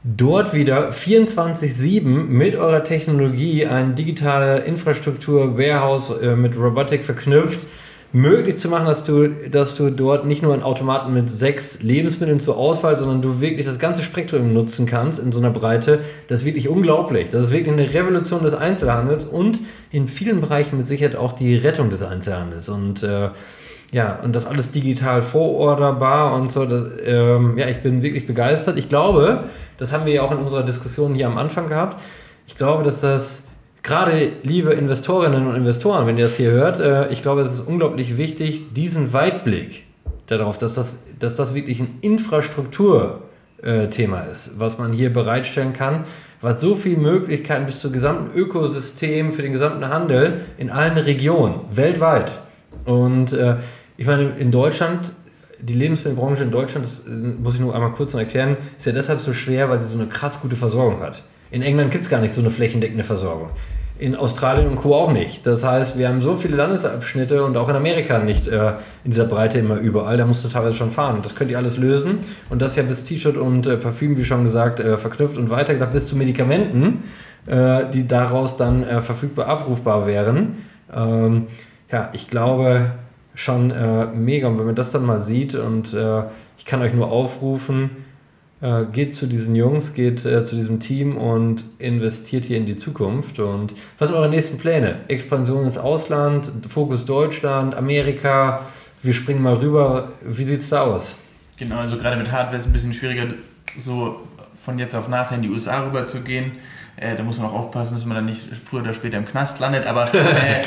dort 0.04 0.54
wieder 0.54 0.90
24-7 0.90 2.02
mit 2.02 2.56
eurer 2.56 2.84
Technologie 2.84 3.68
eine 3.68 3.94
digitale 3.94 4.60
Infrastruktur, 4.60 5.58
Warehouse 5.58 6.10
äh, 6.22 6.36
mit 6.36 6.58
Robotik 6.58 7.04
verknüpft, 7.04 7.68
möglich 8.16 8.56
zu 8.56 8.70
machen, 8.70 8.86
dass 8.86 9.04
du, 9.04 9.28
dass 9.28 9.76
du 9.76 9.90
dort 9.90 10.26
nicht 10.26 10.42
nur 10.42 10.54
einen 10.54 10.64
Automaten 10.64 11.14
mit 11.14 11.30
sechs 11.30 11.84
Lebensmitteln 11.84 12.40
zur 12.40 12.56
Auswahl, 12.56 12.98
sondern 12.98 13.22
du 13.22 13.42
wirklich 13.42 13.66
das 13.66 13.78
ganze 13.78 14.04
Spektrum 14.04 14.54
nutzen 14.54 14.86
kannst 14.86 15.20
in 15.20 15.34
so 15.34 15.42
einer 15.42 15.50
Breite. 15.50 16.00
Das 16.30 16.40
ist 16.40 16.46
wirklich 16.46 16.70
unglaublich. 16.70 17.30
Das 17.30 17.44
ist 17.44 17.52
wirklich 17.52 17.74
eine 17.74 17.94
Revolution 17.94 18.42
des 18.42 18.54
Einzelhandels 18.54 19.26
und 19.26 19.60
in 19.92 20.08
vielen 20.08 20.40
Bereichen 20.40 20.78
mit 20.78 20.88
Sicherheit 20.88 21.18
auch 21.18 21.34
die 21.34 21.58
Rettung 21.58 21.90
des 21.90 22.04
Einzelhandels. 22.04 22.70
Und 22.70 23.04
äh, 23.04 23.32
ja, 23.92 24.18
und 24.24 24.34
das 24.34 24.46
alles 24.46 24.72
digital 24.72 25.22
vororderbar 25.22 26.36
und 26.40 26.54
so. 26.54 26.66
Das, 26.66 26.86
ähm, 27.04 27.58
ja, 27.58 27.68
ich 27.68 27.84
bin 27.84 28.02
wirklich 28.02 28.26
begeistert. 28.26 28.80
Ich 28.80 28.88
glaube, 28.88 29.44
das 29.78 29.92
haben 29.92 30.06
wir 30.06 30.14
ja 30.14 30.22
auch 30.22 30.32
in 30.32 30.38
unserer 30.38 30.64
Diskussion 30.64 31.16
hier 31.16 31.28
am 31.28 31.38
Anfang 31.38 31.68
gehabt. 31.68 32.02
Ich 32.48 32.56
glaube, 32.56 32.86
dass 32.86 33.02
das 33.02 33.44
gerade 33.86 34.34
liebe 34.44 34.74
Investorinnen 34.74 35.48
und 35.48 35.56
Investoren, 35.56 36.06
wenn 36.08 36.18
ihr 36.18 36.26
das 36.26 36.36
hier 36.36 36.52
hört, 36.52 36.80
äh, 36.80 37.08
ich 37.10 37.22
glaube, 37.22 37.40
es 37.42 37.54
ist 37.54 37.62
unglaublich 37.62 38.18
wichtig, 38.18 38.74
diesen 38.74 39.14
Weitblick 39.14 39.84
darauf, 40.26 40.58
dass 40.58 40.76
das, 40.76 41.04
dass 41.20 41.36
das 41.36 41.54
wirklich 41.54 41.80
ein 41.80 42.00
Infrastrukturthema 42.02 44.22
ist, 44.32 44.60
was 44.60 44.80
man 44.80 44.92
hier 44.92 45.14
bereitstellen 45.14 45.74
kann, 45.74 46.04
was 46.42 46.60
so 46.60 46.76
viele 46.76 46.98
Möglichkeiten 46.98 47.68
bis 47.68 47.80
zum 47.80 47.94
gesamten 47.94 48.36
Ökosystem 48.38 49.32
für 49.32 49.44
den 49.44 49.54
gesamten 49.54 49.88
Handel 49.88 50.42
in 50.58 50.72
allen 50.72 50.98
Regionen, 50.98 51.62
weltweit. 51.72 52.32
Und 52.86 53.34
äh, 53.34 53.58
ich 53.98 54.08
meine, 54.08 54.32
in 54.40 54.50
Deutschland 54.52 55.12
die 55.62 55.74
Lebensmittelbranche 55.74 56.44
in 56.44 56.52
Deutschland, 56.52 56.86
das 56.86 57.02
äh, 57.02 57.10
muss 57.10 57.56
ich 57.56 57.62
nur 57.62 57.74
einmal 57.74 57.92
kurz 57.92 58.14
noch 58.14 58.20
erklären, 58.20 58.58
ist 58.78 58.86
ja 58.86 58.92
deshalb 58.92 59.22
so 59.22 59.34
schwer, 59.34 59.70
weil 59.70 59.82
sie 59.82 59.90
so 59.90 59.98
eine 59.98 60.08
krass 60.08 60.42
gute 60.42 60.56
Versorgung 60.56 61.02
hat. 61.02 61.24
In 61.52 61.62
England 61.62 61.92
gibt 61.92 62.04
es 62.04 62.10
gar 62.10 62.22
nicht 62.22 62.34
so 62.34 62.42
eine 62.42 62.50
flächendeckende 62.50 63.04
Versorgung. 63.04 63.50
In 63.98 64.16
Australien 64.16 64.68
und 64.68 64.76
Co. 64.76 64.94
auch 64.94 65.12
nicht. 65.12 65.48
Das 65.48 65.64
heißt, 65.64 65.98
wir 65.98 66.10
haben 66.10 66.20
so 66.20 66.36
viele 66.36 66.58
Landesabschnitte 66.58 67.44
und 67.46 67.56
auch 67.56 67.70
in 67.70 67.76
Amerika 67.76 68.20
nicht 68.20 68.48
äh, 68.48 68.72
in 69.06 69.12
dieser 69.12 69.24
Breite 69.24 69.60
immer 69.60 69.78
überall. 69.78 70.18
Da 70.18 70.26
musst 70.26 70.44
du 70.44 70.50
teilweise 70.50 70.76
schon 70.76 70.92
fahren. 70.92 71.16
Und 71.16 71.26
das 71.26 71.36
könnt 71.36 71.50
ihr 71.50 71.58
alles 71.58 71.78
lösen. 71.78 72.20
Und 72.50 72.62
das 72.62 72.76
ja 72.76 72.84
bis 72.84 73.06
T-Shirt 73.06 73.38
und 73.38 73.68
äh, 73.68 73.78
Parfüm, 73.78 74.18
wie 74.18 74.26
schon 74.26 74.44
gesagt, 74.44 74.82
äh, 74.82 74.98
verknüpft 74.98 75.38
und 75.38 75.50
weitergedacht 75.50 75.94
bis 75.94 76.10
zu 76.10 76.18
Medikamenten, 76.18 77.04
äh, 77.46 77.86
die 77.94 78.06
daraus 78.06 78.58
dann 78.58 78.84
äh, 78.84 79.00
verfügbar 79.00 79.48
abrufbar 79.48 80.06
wären. 80.08 80.66
Ähm, 80.94 81.48
ja, 81.90 82.10
ich 82.12 82.30
glaube 82.30 82.92
schon 83.34 83.72
äh, 83.72 84.08
mega. 84.08 84.50
Und 84.50 84.60
wenn 84.60 84.66
man 84.66 84.76
das 84.76 84.92
dann 84.92 85.06
mal 85.06 85.22
sieht 85.22 85.56
und 85.56 85.96
ich 86.58 86.66
kann 86.66 86.82
euch 86.82 86.94
nur 86.94 87.12
aufrufen, 87.12 87.92
äh, 88.62 88.86
geht 88.86 89.14
zu 89.14 89.28
diesen 89.28 89.56
Jungs, 89.56 89.94
geht 89.94 90.26
äh, 90.26 90.44
zu 90.44 90.56
diesem 90.56 90.80
Team 90.80 91.18
und 91.18 91.64
investiert 91.78 92.46
hier 92.46 92.58
in 92.58 92.66
die 92.66 92.76
Zukunft. 92.76 93.40
Und 93.40 93.74
was 93.98 94.10
sind 94.10 94.18
eure 94.18 94.30
nächsten 94.30 94.58
Pläne? 94.58 95.00
Expansion 95.08 95.66
ins 95.66 95.78
Ausland, 95.78 96.52
Fokus 96.68 97.06
Deutschland, 97.06 97.76
Amerika. 97.76 98.66
Wir 99.02 99.14
springen 99.14 99.42
mal 99.42 99.56
rüber. 99.56 100.14
Wie 100.24 100.46
sieht 100.46 100.62
es 100.62 100.70
da 100.70 100.84
aus? 100.84 101.18
Genau, 101.58 101.78
also 101.78 101.98
gerade 101.98 102.18
mit 102.18 102.32
Hardware 102.32 102.58
ist 102.58 102.64
es 102.64 102.70
ein 102.70 102.74
bisschen 102.74 102.94
schwieriger, 102.94 103.34
so 103.78 104.22
von 104.64 104.80
jetzt 104.80 104.96
auf 104.96 105.08
nachher 105.08 105.36
in 105.36 105.42
die 105.42 105.50
USA 105.50 105.84
rüber 105.86 106.08
zu 106.08 106.22
gehen. 106.22 106.54
Äh, 106.98 107.16
da 107.16 107.24
muss 107.24 107.38
man 107.38 107.48
auch 107.48 107.54
aufpassen, 107.54 107.94
dass 107.94 108.06
man 108.06 108.16
dann 108.16 108.26
nicht 108.26 108.56
früher 108.56 108.82
oder 108.82 108.94
später 108.94 109.18
im 109.18 109.26
Knast 109.26 109.60
landet. 109.60 109.86
Aber 109.86 110.14
äh, 110.14 110.64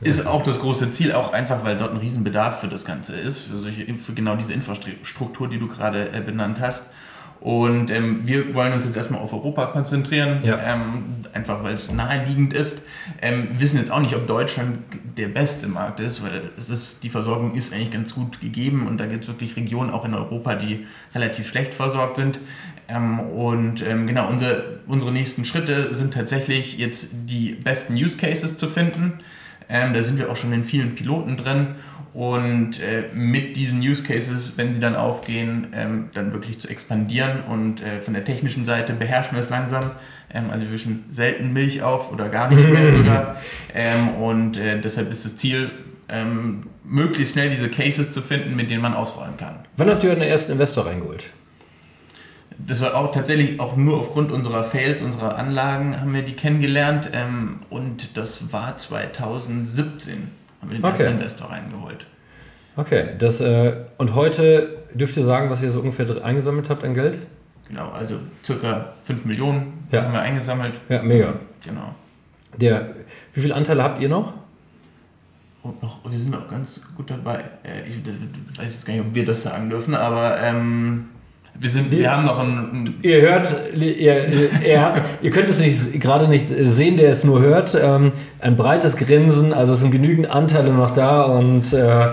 ist 0.00 0.26
auch 0.26 0.42
das 0.42 0.60
große 0.60 0.92
Ziel, 0.92 1.12
auch 1.12 1.32
einfach, 1.32 1.64
weil 1.64 1.76
dort 1.76 1.92
ein 1.92 1.96
Riesenbedarf 1.98 2.60
für 2.60 2.68
das 2.68 2.84
Ganze 2.84 3.16
ist, 3.16 3.44
für, 3.44 3.58
solche, 3.58 3.92
für 3.94 4.12
genau 4.12 4.36
diese 4.36 4.52
Infrastruktur, 4.52 5.48
die 5.48 5.58
du 5.58 5.66
gerade 5.66 6.12
äh, 6.12 6.20
benannt 6.20 6.60
hast. 6.60 6.86
Und 7.40 7.90
ähm, 7.90 8.22
wir 8.24 8.54
wollen 8.54 8.72
uns 8.72 8.86
jetzt 8.86 8.96
erstmal 8.96 9.20
auf 9.20 9.32
Europa 9.32 9.66
konzentrieren, 9.66 10.40
ja. 10.42 10.58
ähm, 10.58 11.04
einfach 11.32 11.62
weil 11.62 11.74
es 11.74 11.92
naheliegend 11.92 12.52
ist. 12.52 12.82
Ähm, 13.22 13.48
wissen 13.58 13.78
jetzt 13.78 13.90
auch 13.90 14.00
nicht, 14.00 14.16
ob 14.16 14.26
Deutschland 14.26 14.78
der 15.16 15.28
beste 15.28 15.68
Markt 15.68 16.00
ist, 16.00 16.22
weil 16.24 16.50
es 16.58 16.70
ist, 16.70 17.02
die 17.02 17.10
Versorgung 17.10 17.54
ist 17.54 17.72
eigentlich 17.72 17.92
ganz 17.92 18.14
gut 18.14 18.40
gegeben 18.40 18.86
und 18.86 18.98
da 18.98 19.06
gibt 19.06 19.24
es 19.24 19.28
wirklich 19.28 19.56
Regionen 19.56 19.90
auch 19.90 20.04
in 20.04 20.14
Europa, 20.14 20.54
die 20.54 20.86
relativ 21.14 21.46
schlecht 21.46 21.74
versorgt 21.74 22.16
sind. 22.16 22.40
Ähm, 22.88 23.20
und 23.20 23.86
ähm, 23.86 24.06
genau, 24.06 24.28
unsere, 24.28 24.80
unsere 24.86 25.12
nächsten 25.12 25.44
Schritte 25.44 25.94
sind 25.94 26.14
tatsächlich 26.14 26.78
jetzt 26.78 27.10
die 27.26 27.52
besten 27.52 27.94
Use 27.94 28.16
Cases 28.16 28.56
zu 28.56 28.68
finden. 28.68 29.20
Ähm, 29.68 29.94
da 29.94 30.02
sind 30.02 30.18
wir 30.18 30.30
auch 30.30 30.36
schon 30.36 30.52
in 30.52 30.64
vielen 30.64 30.94
Piloten 30.94 31.36
drin 31.36 31.74
und 32.16 32.80
äh, 32.80 33.10
mit 33.12 33.58
diesen 33.58 33.80
Use 33.80 34.02
Cases, 34.02 34.54
wenn 34.56 34.72
sie 34.72 34.80
dann 34.80 34.96
aufgehen, 34.96 35.66
ähm, 35.74 36.08
dann 36.14 36.32
wirklich 36.32 36.58
zu 36.58 36.66
expandieren 36.66 37.42
und 37.42 37.82
äh, 37.82 38.00
von 38.00 38.14
der 38.14 38.24
technischen 38.24 38.64
Seite 38.64 38.94
beherrschen 38.94 39.36
wir 39.36 39.42
es 39.42 39.50
langsam. 39.50 39.90
Ähm, 40.32 40.44
also 40.50 40.64
wir 40.64 40.72
wischen 40.72 41.04
selten 41.10 41.52
Milch 41.52 41.82
auf 41.82 42.10
oder 42.10 42.30
gar 42.30 42.48
nicht 42.48 42.66
mehr 42.70 42.90
sogar. 42.96 43.36
Ähm, 43.74 44.14
und 44.14 44.56
äh, 44.56 44.80
deshalb 44.80 45.10
ist 45.10 45.26
das 45.26 45.36
Ziel, 45.36 45.70
ähm, 46.08 46.68
möglichst 46.84 47.34
schnell 47.34 47.50
diese 47.50 47.68
Cases 47.68 48.10
zu 48.10 48.22
finden, 48.22 48.56
mit 48.56 48.70
denen 48.70 48.80
man 48.80 48.94
ausrollen 48.94 49.36
kann. 49.36 49.58
Wann 49.76 49.90
habt 49.90 50.02
ihr 50.02 50.14
den 50.14 50.22
ersten 50.22 50.52
Investor 50.52 50.86
reingeholt? 50.86 51.26
Das 52.56 52.80
war 52.80 52.94
auch 52.94 53.12
tatsächlich 53.12 53.60
auch 53.60 53.76
nur 53.76 53.98
aufgrund 53.98 54.32
unserer 54.32 54.64
Fails, 54.64 55.02
unserer 55.02 55.36
Anlagen 55.36 56.00
haben 56.00 56.14
wir 56.14 56.22
die 56.22 56.32
kennengelernt 56.32 57.10
ähm, 57.12 57.58
und 57.68 58.16
das 58.16 58.54
war 58.54 58.78
2017 58.78 60.30
haben 60.60 60.70
wir 60.70 60.78
den 60.78 60.84
okay. 60.84 61.02
ersten 61.02 61.18
Investor 61.18 61.50
reingeholt. 61.50 62.06
Okay, 62.76 63.10
das, 63.18 63.40
äh, 63.40 63.76
und 63.96 64.14
heute 64.14 64.78
dürft 64.94 65.16
ihr 65.16 65.24
sagen, 65.24 65.50
was 65.50 65.62
ihr 65.62 65.70
so 65.70 65.80
ungefähr 65.80 66.24
eingesammelt 66.24 66.68
habt 66.68 66.84
an 66.84 66.94
Geld? 66.94 67.18
Genau, 67.68 67.90
also 67.90 68.16
circa 68.44 68.92
5 69.04 69.24
Millionen 69.24 69.86
ja. 69.90 70.02
haben 70.02 70.12
wir 70.12 70.20
eingesammelt. 70.20 70.74
Ja, 70.88 71.02
mega. 71.02 71.34
Genau. 71.64 71.94
Der, 72.56 72.90
wie 73.32 73.40
viele 73.40 73.54
Anteile 73.54 73.82
habt 73.82 74.00
ihr 74.00 74.08
noch? 74.08 74.34
Und 75.62 75.82
noch, 75.82 76.08
wir 76.08 76.16
sind 76.16 76.30
noch 76.30 76.48
ganz 76.48 76.82
gut 76.96 77.10
dabei. 77.10 77.44
Äh, 77.64 77.88
ich 77.88 77.98
weiß 78.58 78.72
jetzt 78.72 78.86
gar 78.86 78.94
nicht, 78.94 79.04
ob 79.04 79.14
wir 79.14 79.24
das 79.24 79.42
sagen 79.42 79.68
dürfen, 79.68 79.94
aber 79.94 80.38
ähm, 80.40 81.08
wir, 81.58 81.70
sind, 81.70 81.90
wir 81.90 82.10
haben 82.10 82.24
noch 82.26 82.38
einen. 82.38 82.94
Ihr 83.02 83.22
hört, 83.22 83.54
ihr, 83.74 84.28
ihr, 84.66 84.82
habt, 84.82 85.02
ihr 85.22 85.30
könnt 85.30 85.48
es 85.48 85.58
nicht, 85.58 86.00
gerade 86.00 86.28
nicht 86.28 86.46
sehen, 86.48 86.96
der 86.96 87.10
es 87.10 87.24
nur 87.24 87.40
hört. 87.40 87.76
Ähm, 87.80 88.12
ein 88.40 88.56
breites 88.56 88.96
Grinsen, 88.96 89.52
also 89.52 89.72
es 89.72 89.80
sind 89.80 89.90
genügend 89.90 90.30
Anteile 90.30 90.72
noch 90.72 90.90
da 90.90 91.22
und 91.22 91.72
äh, 91.72 92.08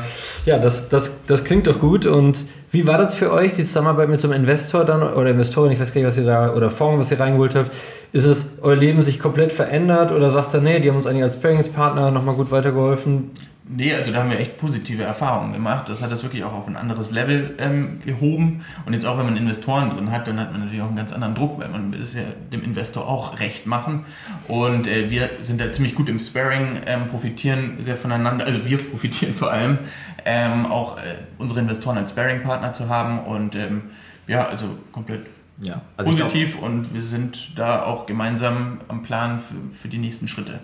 ja, 0.46 0.58
das, 0.60 0.90
das, 0.90 1.26
das 1.28 1.44
klingt 1.44 1.68
doch 1.68 1.80
gut. 1.80 2.06
Und 2.06 2.46
wie 2.72 2.88
war 2.88 2.98
das 2.98 3.16
für 3.16 3.32
euch, 3.32 3.54
die 3.54 3.66
Zusammenarbeit 3.66 4.10
mit 4.10 4.20
so 4.20 4.30
einem 4.30 4.42
Investor 4.42 4.86
dann 4.86 5.04
oder 5.04 5.30
Investoren, 5.30 5.72
ich 5.72 5.80
weiß 5.80 5.94
gar 5.94 6.02
nicht, 6.02 6.08
was 6.08 6.18
ihr 6.18 6.26
da, 6.26 6.54
oder 6.54 6.70
Fonds, 6.70 7.00
was 7.00 7.12
ihr 7.12 7.20
reingeholt 7.20 7.56
habt? 7.56 7.72
Ist 8.14 8.26
es 8.26 8.58
euer 8.62 8.76
Leben 8.76 9.02
sich 9.02 9.20
komplett 9.20 9.52
verändert 9.52 10.12
oder 10.12 10.30
sagt 10.30 10.54
er, 10.54 10.62
nee, 10.62 10.80
die 10.80 10.90
haben 10.90 10.98
uns 10.98 11.06
eigentlich 11.06 11.24
als 11.24 11.40
Paringspartner 11.40 12.12
nochmal 12.12 12.36
gut 12.36 12.52
weitergeholfen? 12.52 13.32
Nee, 13.65 13.93
also 13.93 14.12
da 14.12 14.20
haben 14.20 14.29
wir 14.29 14.39
echt 14.39 14.58
positive 14.58 15.03
Erfahrungen 15.03 15.53
gemacht. 15.53 15.88
Das 15.88 16.01
hat 16.01 16.12
das 16.12 16.22
wirklich 16.24 16.43
auch 16.43 16.51
auf 16.51 16.67
ein 16.67 16.75
anderes 16.75 17.12
Level 17.12 17.55
ähm, 17.60 18.01
gehoben. 18.03 18.65
Und 18.86 18.91
jetzt 18.91 19.05
auch, 19.05 19.17
wenn 19.17 19.25
man 19.25 19.38
Investoren 19.38 19.89
drin 19.89 20.12
hat, 20.12 20.27
dann 20.27 20.38
hat 20.38 20.51
man 20.51 20.62
natürlich 20.62 20.82
auch 20.82 20.88
einen 20.88 20.98
ganz 20.98 21.13
anderen 21.13 21.34
Druck, 21.34 21.62
weil 21.62 21.70
man 21.70 21.93
es 21.93 22.13
ja 22.13 22.24
dem 22.51 22.62
Investor 22.62 23.08
auch 23.08 23.39
recht 23.39 23.65
machen. 23.65 24.03
Und 24.50 24.88
äh, 24.88 25.10
wir 25.10 25.29
sind 25.43 25.62
da 25.62 25.72
ziemlich 25.72 25.96
gut 25.96 26.10
im 26.10 26.20
Sparring, 26.20 26.82
ähm, 26.86 27.08
profitieren 27.08 27.77
sehr 27.79 27.96
voneinander. 27.96 28.46
Also 28.46 28.65
wir 28.65 28.77
profitieren 28.89 29.34
vor 29.34 29.51
allem, 29.51 29.77
ähm, 30.25 30.65
auch 30.65 30.98
äh, 30.98 31.15
unsere 31.38 31.62
Investoren 31.62 31.98
als 31.98 32.10
Sparring-Partner 32.10 32.74
zu 32.74 32.89
haben. 32.89 33.20
Und 33.20 33.55
ähm, 33.55 33.84
ja, 34.27 34.46
also 34.46 34.65
komplett 34.91 35.25
ja, 35.60 35.82
also 35.96 36.12
positiv. 36.12 36.60
Und 36.60 36.93
wir 36.93 37.01
sind 37.01 37.58
da 37.58 37.84
auch 37.84 38.08
gemeinsam 38.08 38.82
am 38.89 39.03
Plan 39.03 39.39
für, 39.39 39.74
für 39.74 39.88
die 39.88 40.00
nächsten 40.00 40.27
Schritte. 40.27 40.60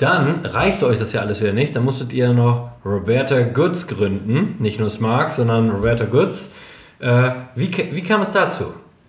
Dann 0.00 0.46
reichte 0.46 0.86
euch 0.86 0.98
das 0.98 1.12
ja 1.12 1.20
alles 1.20 1.42
wieder 1.42 1.52
nicht. 1.52 1.76
Dann 1.76 1.84
musstet 1.84 2.14
ihr 2.14 2.32
noch 2.32 2.70
Roberta 2.86 3.42
Goods 3.42 3.86
gründen. 3.86 4.56
Nicht 4.58 4.80
nur 4.80 4.88
Smart, 4.88 5.30
sondern 5.30 5.68
Roberta 5.68 6.06
Goods. 6.06 6.56
Äh, 7.00 7.32
wie, 7.54 7.70
wie 7.92 8.00
kam 8.02 8.22
es 8.22 8.32
dazu? 8.32 8.64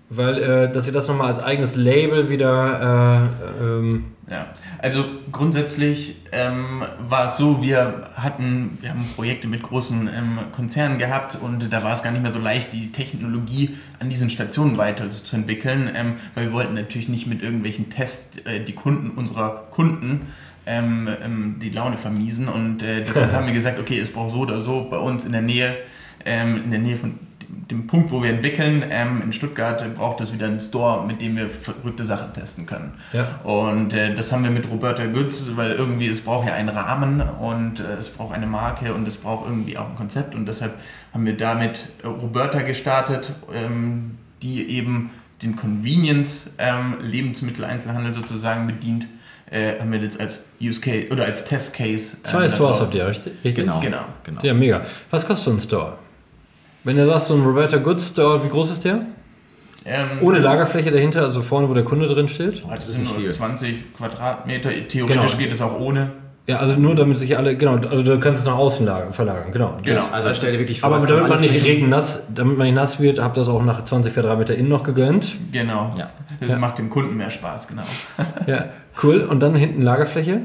Weil, 0.09 0.43
äh, 0.43 0.71
dass 0.71 0.87
ihr 0.87 0.93
das 0.93 1.07
nochmal 1.07 1.27
als 1.27 1.41
eigenes 1.41 1.77
Label 1.77 2.27
wieder. 2.27 3.29
Äh, 3.61 3.63
ähm 3.63 4.03
ja, 4.29 4.47
also 4.79 5.03
grundsätzlich 5.33 6.21
ähm, 6.31 6.83
war 7.05 7.25
es 7.25 7.35
so, 7.35 7.61
wir 7.61 8.09
hatten, 8.15 8.77
wir 8.79 8.91
haben 8.91 9.05
Projekte 9.15 9.45
mit 9.47 9.61
großen 9.61 10.07
ähm, 10.07 10.39
Konzernen 10.53 10.99
gehabt 10.99 11.37
und 11.41 11.71
da 11.71 11.83
war 11.83 11.93
es 11.93 12.01
gar 12.01 12.11
nicht 12.11 12.21
mehr 12.21 12.31
so 12.31 12.39
leicht, 12.39 12.71
die 12.71 12.93
Technologie 12.93 13.75
an 13.99 14.07
diesen 14.07 14.29
Stationen 14.29 14.77
weiterzuentwickeln, 14.77 15.89
ähm, 15.93 16.13
weil 16.33 16.45
wir 16.45 16.53
wollten 16.53 16.75
natürlich 16.75 17.09
nicht 17.09 17.27
mit 17.27 17.43
irgendwelchen 17.43 17.89
Tests 17.89 18.37
äh, 18.45 18.63
die 18.63 18.73
Kunden 18.73 19.11
unserer 19.11 19.67
Kunden 19.69 20.27
ähm, 20.65 21.07
ähm, 21.23 21.55
die 21.61 21.69
Laune 21.69 21.97
vermiesen. 21.97 22.47
Und 22.47 22.83
äh, 22.83 23.03
deshalb 23.03 23.31
haben 23.33 23.45
wir 23.45 23.53
gesagt, 23.53 23.79
okay, 23.79 23.99
es 23.99 24.11
braucht 24.11 24.31
so 24.31 24.39
oder 24.39 24.59
so 24.59 24.87
bei 24.89 24.97
uns 24.97 25.25
in 25.25 25.31
der 25.31 25.41
Nähe, 25.41 25.77
ähm, 26.25 26.61
in 26.65 26.71
der 26.71 26.79
Nähe 26.79 26.97
von 26.97 27.19
dem 27.69 27.87
Punkt, 27.87 28.11
wo 28.11 28.23
wir 28.23 28.29
entwickeln, 28.29 28.83
ähm, 28.89 29.21
in 29.23 29.33
Stuttgart 29.33 29.95
braucht 29.95 30.21
es 30.21 30.33
wieder 30.33 30.47
einen 30.47 30.59
Store, 30.59 31.05
mit 31.05 31.21
dem 31.21 31.35
wir 31.35 31.49
verrückte 31.49 32.05
Sachen 32.05 32.33
testen 32.33 32.65
können. 32.65 32.93
Ja. 33.13 33.39
Und 33.43 33.93
äh, 33.93 34.13
das 34.13 34.31
haben 34.31 34.43
wir 34.43 34.51
mit 34.51 34.69
Roberta 34.69 35.05
Götz, 35.05 35.51
weil 35.55 35.71
irgendwie 35.71 36.07
es 36.07 36.21
braucht 36.21 36.47
ja 36.47 36.53
einen 36.53 36.69
Rahmen 36.69 37.21
und 37.21 37.79
äh, 37.79 37.93
es 37.93 38.09
braucht 38.09 38.33
eine 38.33 38.47
Marke 38.47 38.93
und 38.93 39.07
es 39.07 39.17
braucht 39.17 39.47
irgendwie 39.47 39.77
auch 39.77 39.89
ein 39.89 39.95
Konzept 39.95 40.35
und 40.35 40.45
deshalb 40.45 40.75
haben 41.13 41.25
wir 41.25 41.35
damit 41.35 41.89
Roberta 42.05 42.61
gestartet, 42.61 43.33
ähm, 43.53 44.17
die 44.41 44.69
eben 44.69 45.11
den 45.41 45.55
Convenience 45.55 46.55
ähm, 46.57 46.97
sozusagen 48.13 48.67
bedient 48.67 49.07
äh, 49.51 49.79
haben 49.79 49.91
wir 49.91 49.99
jetzt 49.99 50.19
als 50.19 50.39
Use 50.61 50.79
Case 50.79 51.11
oder 51.11 51.25
als 51.25 51.45
Test 51.45 51.75
Case. 51.75 52.17
Äh, 52.17 52.23
Zwei 52.23 52.47
Stores 52.47 52.79
habt 52.79 52.95
ihr, 52.95 53.05
richtig? 53.05 53.33
Genau. 53.55 53.79
genau. 53.79 54.05
genau. 54.23 54.41
Ja, 54.41 54.53
mega. 54.53 54.81
Was 55.09 55.27
kostet 55.27 55.45
so 55.45 55.51
ein 55.51 55.59
Store? 55.59 55.97
Wenn 56.83 56.97
du 56.97 57.05
sagst, 57.05 57.27
so 57.27 57.35
ein 57.35 57.43
Roberta 57.43 57.77
Goods 57.77 58.09
Store, 58.09 58.43
wie 58.43 58.49
groß 58.49 58.71
ist 58.71 58.85
der? 58.85 59.05
Ähm, 59.83 60.07
Ohne 60.21 60.39
Lagerfläche 60.39 60.89
dahinter, 60.91 61.21
also 61.23 61.41
vorne, 61.41 61.67
wo 61.67 61.73
der 61.73 61.83
Kunde 61.83 62.07
drin 62.07 62.27
steht? 62.27 62.63
Das, 62.63 62.85
das 62.85 62.93
sind 62.93 63.19
nur 63.19 63.29
20 63.29 63.95
Quadratmeter. 63.95 64.69
Theoretisch 64.87 65.31
genau. 65.31 65.37
geht 65.37 65.51
es 65.51 65.61
auch 65.61 65.79
ohne. 65.79 66.11
Ja, 66.47 66.57
also 66.57 66.75
nur 66.75 66.95
damit 66.95 67.17
sich 67.17 67.37
alle, 67.37 67.55
genau, 67.55 67.75
also 67.77 68.03
du 68.03 68.19
kannst 68.19 68.41
es 68.41 68.47
nach 68.47 68.57
außen 68.57 68.89
verlagern, 69.11 69.51
genau. 69.51 69.77
Genau, 69.83 70.03
also 70.11 70.33
stell 70.33 70.53
dir 70.53 70.59
wirklich 70.59 70.81
vor. 70.81 70.93
Aber 70.93 71.05
damit 71.05 71.29
man 71.29 71.39
nicht 71.39 71.63
regennass, 71.63 72.27
damit 72.33 72.57
man 72.57 72.65
nicht 72.65 72.75
nass 72.75 72.99
wird, 72.99 73.19
habt 73.19 73.37
ihr 73.37 73.41
das 73.41 73.49
auch 73.49 73.63
nach 73.63 73.83
20 73.83 74.13
Quadratmeter 74.13 74.55
innen 74.55 74.69
noch 74.69 74.83
gegönnt. 74.83 75.35
Genau. 75.51 75.91
Ja. 75.97 76.09
Das 76.39 76.49
ja. 76.49 76.57
macht 76.57 76.79
dem 76.79 76.89
Kunden 76.89 77.15
mehr 77.15 77.29
Spaß, 77.29 77.67
genau. 77.67 77.83
Ja, 78.47 78.65
cool. 79.03 79.21
Und 79.21 79.41
dann 79.41 79.53
hinten 79.55 79.83
Lagerfläche? 79.83 80.41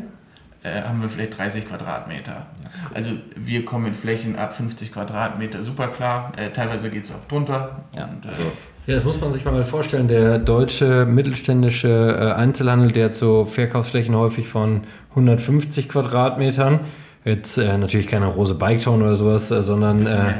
Äh, 0.62 0.82
haben 0.82 1.00
wir 1.00 1.08
vielleicht 1.08 1.38
30 1.38 1.66
Quadratmeter. 1.66 2.32
Ja, 2.32 2.68
cool. 2.84 2.90
Also 2.94 3.10
wir 3.34 3.64
kommen 3.64 3.84
mit 3.84 3.96
Flächen 3.96 4.36
ab 4.36 4.52
50 4.52 4.92
Quadratmeter 4.92 5.62
super 5.62 5.88
klar. 5.88 6.32
Äh, 6.36 6.50
teilweise 6.50 6.90
geht 6.90 7.06
es 7.06 7.12
auch 7.12 7.26
drunter. 7.26 7.84
Ja, 7.96 8.04
und, 8.04 8.26
äh, 8.26 8.28
also 8.28 8.42
ja, 8.86 8.94
das 8.94 9.04
muss 9.04 9.20
man 9.20 9.32
sich 9.32 9.44
mal 9.44 9.64
vorstellen. 9.64 10.08
Der 10.08 10.38
deutsche 10.38 11.06
mittelständische 11.06 11.88
äh, 11.88 12.32
Einzelhandel, 12.32 12.92
der 12.92 13.06
hat 13.06 13.14
so 13.14 13.44
Verkaufsflächen 13.44 14.14
häufig 14.14 14.46
von 14.48 14.82
150 15.10 15.88
Quadratmetern. 15.88 16.80
Jetzt 17.24 17.58
äh, 17.58 17.76
natürlich 17.76 18.06
keine 18.06 18.26
Rose 18.26 18.54
Biketown 18.54 19.02
oder 19.02 19.16
sowas, 19.16 19.50
äh, 19.50 19.62
sondern 19.62 20.06
äh, 20.06 20.34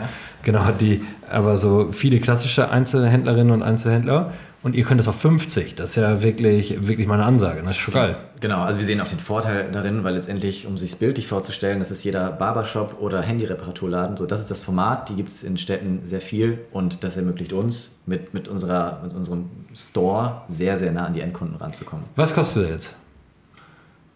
genau 0.45 0.71
die, 0.71 1.03
aber 1.29 1.57
so 1.57 1.89
viele 1.91 2.21
klassische 2.21 2.71
Einzelhändlerinnen 2.71 3.53
und 3.53 3.63
Einzelhändler. 3.65 4.33
Und 4.67 4.75
ihr 4.75 4.83
könnt 4.83 5.01
es 5.01 5.07
auf 5.07 5.21
50. 5.21 5.77
Das 5.77 5.91
ist 5.91 5.97
ja 5.97 6.25
wirklich, 6.25 6.89
wirklich 6.89 7.07
meine 7.07 7.25
Ansage. 7.25 7.63
Das 7.63 7.71
ist 7.71 7.77
schon 7.77 7.95
geil. 7.95 8.17
Genau, 8.41 8.63
also 8.63 8.81
wir 8.81 8.85
sehen 8.85 9.01
auch 9.01 9.07
den 9.07 9.21
Vorteil 9.21 9.71
darin, 9.71 10.03
weil 10.03 10.15
letztendlich, 10.15 10.67
um 10.67 10.77
sich 10.77 10.99
bildlich 10.99 11.29
vorzustellen, 11.29 11.79
das 11.79 11.93
ist 11.93 12.03
jeder 12.03 12.33
Barbershop 12.33 13.01
oder 13.01 13.23
Handyreparaturladen. 13.23 14.17
So, 14.17 14.27
das 14.27 14.41
ist 14.41 14.51
das 14.51 14.63
Format, 14.63 15.09
die 15.09 15.15
gibt 15.15 15.29
es 15.29 15.45
in 15.45 15.57
Städten 15.57 16.01
sehr 16.03 16.21
viel 16.21 16.59
und 16.73 17.05
das 17.05 17.17
ermöglicht 17.17 17.53
uns, 17.53 18.01
mit, 18.07 18.35
mit, 18.35 18.49
unserer, 18.49 19.03
mit 19.05 19.15
unserem 19.15 19.51
Store 19.73 20.43
sehr, 20.49 20.77
sehr 20.77 20.91
nah 20.91 21.07
an 21.07 21.13
die 21.13 21.21
Endkunden 21.21 21.57
ranzukommen. 21.59 22.05
Was 22.17 22.35
kostet 22.35 22.65
er 22.65 22.73
jetzt? 22.73 22.97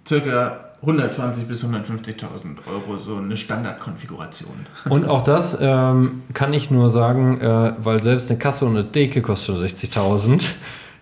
Circa 0.05 0.70
120 0.83 1.47
bis 1.47 1.63
150.000 1.63 2.57
Euro, 2.73 2.99
so 2.99 3.17
eine 3.17 3.37
Standardkonfiguration. 3.37 4.67
Und 4.89 5.07
auch 5.07 5.23
das 5.23 5.59
ähm, 5.61 6.23
kann 6.33 6.55
ich 6.55 6.71
nur 6.71 6.89
sagen, 6.89 7.39
äh, 7.41 7.75
weil 7.79 8.03
selbst 8.03 8.31
eine 8.31 8.39
Kasse 8.39 8.65
und 8.65 8.77
eine 8.77 8.85
Deke 8.85 9.21
kostet 9.21 9.57
60.000. 9.57 10.43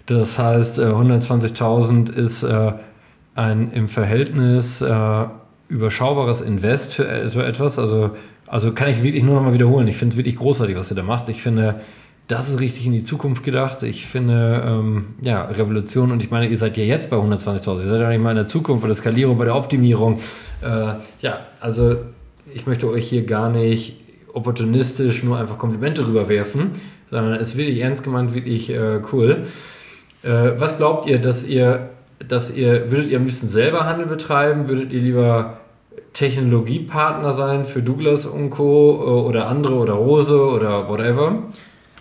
Das 0.07 0.39
heißt, 0.39 0.79
äh, 0.79 0.87
120.000 0.87 2.11
ist 2.11 2.43
äh, 2.43 2.73
ein 3.37 3.71
im 3.71 3.89
Verhältnis 3.89 4.81
äh, 4.81 5.27
überschaubares 5.69 6.41
Invest 6.41 6.95
für 6.95 7.29
so 7.29 7.41
etwas. 7.41 7.79
Also, 7.79 8.17
also 8.49 8.73
kann 8.73 8.89
ich 8.89 9.05
wirklich 9.05 9.23
nur 9.23 9.37
noch 9.37 9.43
mal 9.43 9.53
wiederholen. 9.53 9.87
Ich 9.87 9.97
finde 9.97 10.15
es 10.15 10.17
wirklich 10.17 10.37
großartig, 10.37 10.77
was 10.77 10.91
ihr 10.91 10.97
da 10.97 11.05
macht. 11.05 11.29
Ich 11.29 11.41
finde, 11.41 11.77
das 12.29 12.51
ist 12.51 12.61
richtig 12.61 12.85
in 12.85 12.93
die 12.93 13.03
Zukunft 13.03 13.43
gedacht. 13.43 13.83
Ich 13.83 14.07
finde, 14.07 14.63
ähm, 14.65 15.07
ja, 15.23 15.47
Revolution 15.47 16.13
und 16.13 16.23
ich 16.23 16.31
meine, 16.31 16.47
ihr 16.47 16.59
seid 16.59 16.77
ja 16.77 16.85
jetzt 16.85 17.09
bei 17.09 17.17
120.000. 17.17 17.81
Ihr 17.81 17.87
seid 17.87 18.01
ja 18.03 18.09
nicht 18.11 18.21
mal 18.21 18.31
in 18.31 18.37
der 18.37 18.45
Zukunft, 18.45 18.83
bei 18.83 18.89
der 18.89 18.95
Skalierung, 18.95 19.39
bei 19.39 19.47
der 19.47 19.57
Optimierung. 19.57 20.21
Äh, 20.63 20.93
ja, 21.23 21.41
also 21.59 21.97
ich 22.55 22.67
möchte 22.67 22.89
euch 22.91 23.09
hier 23.09 23.25
gar 23.25 23.49
nicht 23.49 24.01
opportunistisch 24.35 25.25
nur 25.25 25.39
einfach 25.39 25.57
Komplimente 25.57 26.07
rüberwerfen, 26.07 26.73
sondern 27.11 27.35
es 27.35 27.49
ist 27.49 27.57
wirklich 27.57 27.81
ernst 27.81 28.05
gemeint, 28.05 28.35
wirklich 28.35 28.69
äh, 28.71 29.01
cool. 29.11 29.47
Äh, 30.23 30.53
was 30.59 30.77
glaubt 30.77 31.09
ihr, 31.09 31.19
dass 31.19 31.47
ihr, 31.47 31.89
dass 32.27 32.55
ihr, 32.55 32.91
würdet 32.91 33.11
ihr 33.11 33.17
am 33.17 33.25
liebsten 33.25 33.49
selber 33.49 33.87
Handel 33.87 34.07
betreiben? 34.07 34.69
Würdet 34.69 34.93
ihr 34.93 35.01
lieber 35.01 35.61
Technologiepartner 36.13 37.33
sein 37.33 37.65
für 37.65 37.81
Douglas 37.81 38.27
und 38.27 38.51
Co. 38.51 39.01
Äh, 39.01 39.29
oder 39.29 39.47
andere 39.47 39.77
oder 39.77 39.95
Rose 39.95 40.47
oder 40.47 40.91
whatever? 40.91 41.45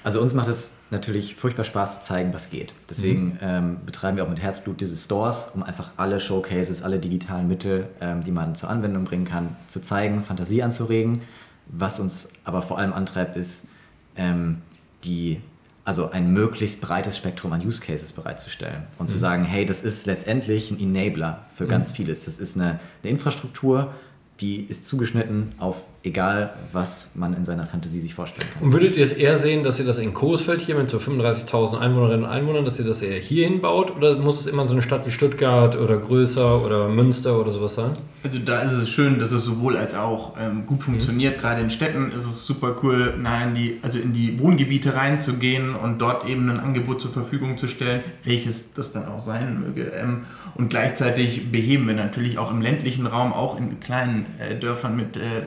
Also 0.08 0.22
uns 0.22 0.34
macht 0.34 0.48
es 0.48 0.72
natürlich 0.90 1.36
furchtbar 1.36 1.66
Spaß 1.66 1.96
zu 1.96 2.02
zeigen, 2.02 2.34
was 2.34 2.50
geht. 2.50 2.74
Deswegen 2.90 3.26
mhm. 3.26 3.40
ähm, 3.42 3.78
betreiben 3.86 4.16
wir 4.16 4.24
auch 4.24 4.30
mit 4.30 4.42
Herzblut 4.42 4.80
diese 4.80 4.96
Stores, 4.96 5.52
um 5.54 5.64
einfach 5.64 5.92
alle 5.98 6.22
Showcases, 6.22 6.82
alle 6.82 6.98
digitalen 6.98 7.50
Mittel, 7.50 7.90
ähm, 8.00 8.24
die 8.24 8.32
man 8.32 8.56
zur 8.56 8.70
Anwendung 8.70 9.04
bringen 9.04 9.26
kann, 9.26 9.58
zu 9.68 9.82
zeigen, 9.82 10.24
Fantasie 10.24 10.64
anzuregen. 10.64 11.24
Was 11.66 12.00
uns 12.00 12.30
aber 12.46 12.62
vor 12.62 12.78
allem 12.78 12.94
antreibt, 12.94 13.36
ist 13.36 13.68
ähm, 14.16 14.62
die 15.04 15.42
also 15.84 16.10
ein 16.10 16.32
möglichst 16.32 16.80
breites 16.80 17.18
Spektrum 17.18 17.52
an 17.52 17.60
Use 17.68 17.82
Cases 17.82 18.14
bereitzustellen 18.14 18.84
und 19.00 19.08
mhm. 19.08 19.12
zu 19.12 19.18
sagen, 19.18 19.44
hey, 19.44 19.66
das 19.66 19.84
ist 19.84 20.06
letztendlich 20.06 20.72
ein 20.72 20.80
Enabler 20.80 21.48
für 21.54 21.66
mhm. 21.66 21.70
ganz 21.70 21.92
vieles. 21.92 22.24
Das 22.24 22.40
ist 22.40 22.56
eine, 22.56 22.80
eine 23.04 23.12
Infrastruktur, 23.12 23.94
die 24.40 24.62
ist 24.62 24.86
zugeschnitten 24.86 25.52
auf 25.58 25.86
egal, 26.08 26.54
was 26.72 27.12
man 27.16 27.34
in 27.34 27.46
seiner 27.46 27.66
Fantasie 27.66 28.00
sich 28.00 28.14
vorstellen 28.14 28.48
kann. 28.54 28.64
Und 28.64 28.74
würdet 28.74 28.98
ihr 28.98 29.04
es 29.04 29.14
eher 29.14 29.36
sehen, 29.36 29.64
dass 29.64 29.80
ihr 29.80 29.86
das 29.86 30.00
in 30.00 30.14
Coesfeld 30.14 30.62
hier 30.62 30.76
mit 30.76 30.90
so 30.90 30.98
35.000 30.98 31.78
Einwohnerinnen 31.80 32.26
und 32.26 32.30
Einwohnern, 32.30 32.66
dass 32.66 32.80
ihr 32.80 32.86
das 32.86 33.02
eher 33.02 33.20
hier 33.20 33.48
hinbaut 33.48 33.96
oder 33.96 34.18
muss 34.18 34.42
es 34.42 34.48
immer 34.48 34.68
so 34.68 34.74
eine 34.74 34.82
Stadt 34.82 35.06
wie 35.06 35.12
Stuttgart 35.12 35.76
oder 35.76 35.98
größer 35.98 36.64
oder 36.64 36.88
Münster 36.88 37.40
oder 37.40 37.52
sowas 37.52 37.76
sein? 37.76 37.92
Also 38.24 38.40
da 38.40 38.62
ist 38.62 38.74
es 38.74 38.90
schön, 38.90 39.20
dass 39.20 39.32
es 39.32 39.44
sowohl 39.46 39.78
als 39.78 39.96
auch 39.96 40.36
ähm, 40.40 40.66
gut 40.66 40.84
funktioniert. 40.84 41.38
Mhm. 41.38 41.42
Gerade 41.42 41.62
in 41.62 41.70
Städten 41.70 42.12
ist 42.12 42.26
es 42.26 42.46
super 42.46 42.76
cool, 42.84 43.14
nah 43.18 43.44
in 43.44 43.56
die, 43.56 43.80
also 43.82 44.00
in 44.00 44.14
die 44.14 44.40
Wohngebiete 44.40 44.96
reinzugehen 44.96 45.76
und 45.76 46.00
dort 46.00 46.28
eben 46.28 46.50
ein 46.50 46.60
Angebot 46.60 47.00
zur 47.00 47.12
Verfügung 47.12 47.58
zu 47.58 47.68
stellen, 47.68 48.02
welches 48.24 48.74
das 48.74 48.92
dann 48.92 49.08
auch 49.08 49.20
sein 49.20 49.62
möge. 49.62 49.92
Ähm, 49.96 50.24
und 50.56 50.70
gleichzeitig 50.70 51.52
beheben 51.52 51.88
wir 51.88 51.94
natürlich 51.94 52.38
auch 52.38 52.52
im 52.52 52.62
ländlichen 52.62 53.06
Raum, 53.06 53.32
auch 53.34 53.58
in 53.58 53.80
kleinen 53.80 54.26
äh, 54.40 54.56
Dörfern 54.56 54.96
mit 54.96 55.16
äh, 55.16 55.44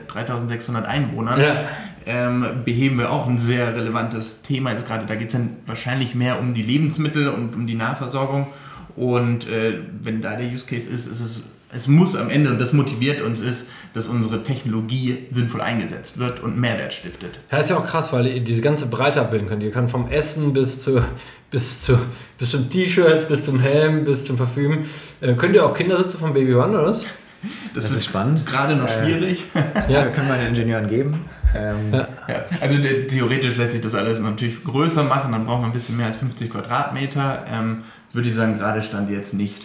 3600 0.51 0.85
Einwohnern, 0.85 1.39
ja. 1.39 1.63
ähm, 2.05 2.45
beheben 2.65 2.97
wir 2.97 3.11
auch 3.11 3.27
ein 3.27 3.39
sehr 3.39 3.75
relevantes 3.75 4.41
Thema. 4.41 4.71
Jetzt 4.71 4.87
gerade 4.87 5.05
da 5.05 5.15
geht 5.15 5.27
es 5.27 5.33
dann 5.33 5.57
wahrscheinlich 5.65 6.15
mehr 6.15 6.39
um 6.39 6.53
die 6.53 6.63
Lebensmittel 6.63 7.29
und 7.29 7.55
um 7.55 7.67
die 7.67 7.75
Nahversorgung. 7.75 8.47
Und 8.95 9.47
äh, 9.47 9.79
wenn 10.01 10.21
da 10.21 10.35
der 10.35 10.47
Use 10.47 10.65
Case 10.65 10.89
ist, 10.89 11.07
ist 11.07 11.21
es 11.21 11.41
es 11.73 11.87
muss 11.87 12.15
am 12.15 12.29
Ende, 12.29 12.49
und 12.49 12.59
das 12.59 12.73
motiviert 12.73 13.21
uns, 13.21 13.39
ist, 13.39 13.69
dass 13.93 14.07
unsere 14.07 14.43
Technologie 14.43 15.19
sinnvoll 15.29 15.61
eingesetzt 15.61 16.17
wird 16.17 16.41
und 16.41 16.57
Mehrwert 16.59 16.91
stiftet. 16.91 17.39
Ja, 17.49 17.59
ist 17.59 17.69
ja 17.69 17.77
auch 17.77 17.85
krass, 17.85 18.11
weil 18.11 18.27
ihr 18.27 18.43
diese 18.43 18.61
ganze 18.61 18.87
Breite 18.87 19.21
abbilden 19.21 19.47
könnt. 19.47 19.63
Ihr 19.63 19.71
könnt 19.71 19.89
vom 19.89 20.09
Essen 20.09 20.51
bis, 20.51 20.81
zu, 20.81 21.01
bis, 21.49 21.81
zu, 21.81 21.97
bis 22.37 22.51
zum 22.51 22.69
T-Shirt, 22.69 23.29
bis 23.29 23.45
zum 23.45 23.59
Helm, 23.59 24.03
bis 24.03 24.25
zum 24.25 24.37
Parfüm. 24.37 24.85
Äh, 25.21 25.33
könnt 25.35 25.55
ihr 25.55 25.65
auch 25.65 25.75
Kindersitze 25.75 26.17
vom 26.17 26.33
Baby 26.33 26.55
One, 26.55 26.73
oder 26.73 26.87
was? 26.87 27.05
Das, 27.73 27.83
das 27.85 27.91
ist, 27.93 27.99
ist, 27.99 28.05
spannend. 28.05 28.45
Gerade 28.45 28.75
noch 28.75 28.89
äh, 28.89 29.03
schwierig. 29.05 29.47
ja, 29.89 30.07
können 30.07 30.27
wir 30.27 30.35
den 30.35 30.47
Ingenieuren 30.49 30.87
geben. 30.89 31.25
Ähm, 31.55 31.75
ja. 31.93 32.07
Ja. 32.27 32.43
Also 32.59 32.75
theoretisch 33.07 33.55
lässt 33.55 33.71
sich 33.71 33.81
das 33.81 33.95
alles 33.95 34.19
natürlich 34.19 34.63
größer 34.63 35.03
machen, 35.03 35.31
dann 35.31 35.45
braucht 35.45 35.61
man 35.61 35.69
ein 35.69 35.73
bisschen 35.73 35.95
mehr 35.95 36.07
als 36.07 36.17
50 36.17 36.51
Quadratmeter. 36.51 37.45
Ähm, 37.51 37.83
würde 38.13 38.27
ich 38.27 38.35
sagen, 38.35 38.57
gerade 38.57 38.81
stand 38.81 39.09
jetzt 39.09 39.33
nicht. 39.33 39.63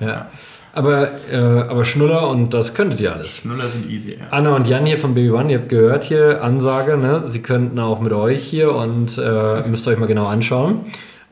ja. 0.00 0.26
Aber, 0.72 1.08
äh, 1.30 1.36
aber 1.36 1.84
Schnuller 1.84 2.28
und 2.28 2.52
das 2.52 2.74
könntet 2.74 3.00
ihr 3.00 3.12
alles. 3.12 3.36
Schnuller 3.36 3.68
sind 3.68 3.88
easy, 3.88 4.14
ja. 4.18 4.26
Anna 4.32 4.56
und 4.56 4.66
Jan 4.66 4.84
hier 4.84 4.98
von 4.98 5.14
Baby 5.14 5.30
One, 5.30 5.52
ihr 5.52 5.58
habt 5.60 5.68
gehört 5.68 6.02
hier, 6.02 6.42
Ansage, 6.42 6.96
ne? 6.96 7.24
Sie 7.24 7.42
könnten 7.42 7.78
auch 7.78 8.00
mit 8.00 8.12
euch 8.12 8.42
hier 8.42 8.74
und 8.74 9.16
äh, 9.16 9.62
müsst 9.68 9.86
euch 9.86 9.98
mal 9.98 10.06
genau 10.06 10.26
anschauen. 10.26 10.80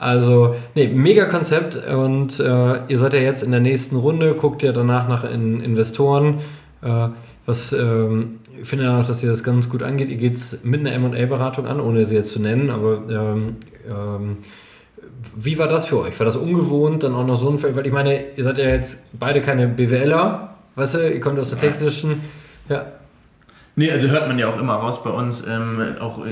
Also, 0.03 0.51
nee, 0.75 0.89
mega 0.89 1.27
Konzept 1.27 1.77
und 1.77 2.41
äh, 2.41 2.87
ihr 2.89 2.99
seid 2.99 3.15
ja 3.15 3.21
jetzt 3.21 3.45
in 3.45 3.53
der 3.53 3.61
nächsten 3.61 3.95
Runde, 3.95 4.35
guckt 4.35 4.65
ja 4.65 4.73
danach 4.73 5.07
nach 5.07 5.23
in 5.23 5.61
Investoren. 5.61 6.41
Äh, 6.83 7.11
was 7.47 7.73
ähm, 7.73 8.41
ich 8.61 8.69
finde 8.69 8.91
auch, 8.91 9.07
dass 9.07 9.23
ihr 9.23 9.31
das 9.31 9.45
ganz 9.45 9.69
gut 9.69 9.85
angeht. 9.85 10.09
Ihr 10.09 10.17
geht 10.17 10.35
es 10.35 10.65
mit 10.65 10.85
einer 10.85 10.99
MA-Beratung 10.99 11.69
an, 11.69 11.79
ohne 11.79 12.05
sie 12.05 12.17
jetzt 12.17 12.33
zu 12.33 12.43
nennen, 12.43 12.71
aber 12.71 13.03
ähm, 13.09 13.57
ähm, 13.89 14.37
wie 15.37 15.57
war 15.61 15.69
das 15.69 15.87
für 15.87 16.01
euch? 16.01 16.19
War 16.19 16.27
das 16.27 16.35
ungewohnt, 16.35 17.05
dann 17.05 17.15
auch 17.15 17.25
noch 17.25 17.37
so 17.37 17.49
ein 17.49 17.61
Fall? 17.61 17.77
Weil 17.77 17.87
ich 17.87 17.93
meine, 17.93 18.25
ihr 18.37 18.43
seid 18.43 18.59
ja 18.59 18.65
jetzt 18.65 19.05
beide 19.17 19.41
keine 19.41 19.69
BWLer, 19.69 20.57
weißt 20.75 20.95
du, 20.95 21.13
ihr 21.13 21.21
kommt 21.21 21.39
aus 21.39 21.51
der 21.51 21.59
technischen, 21.61 22.23
ja. 22.69 22.87
Nee, 23.75 23.91
also 23.91 24.09
hört 24.09 24.29
man 24.29 24.39
ja 24.39 24.49
auch 24.49 24.61
immer 24.61 24.75
raus 24.75 25.03
bei 25.03 25.09
uns, 25.09 25.47
ähm, 25.47 25.95
auch 25.99 26.23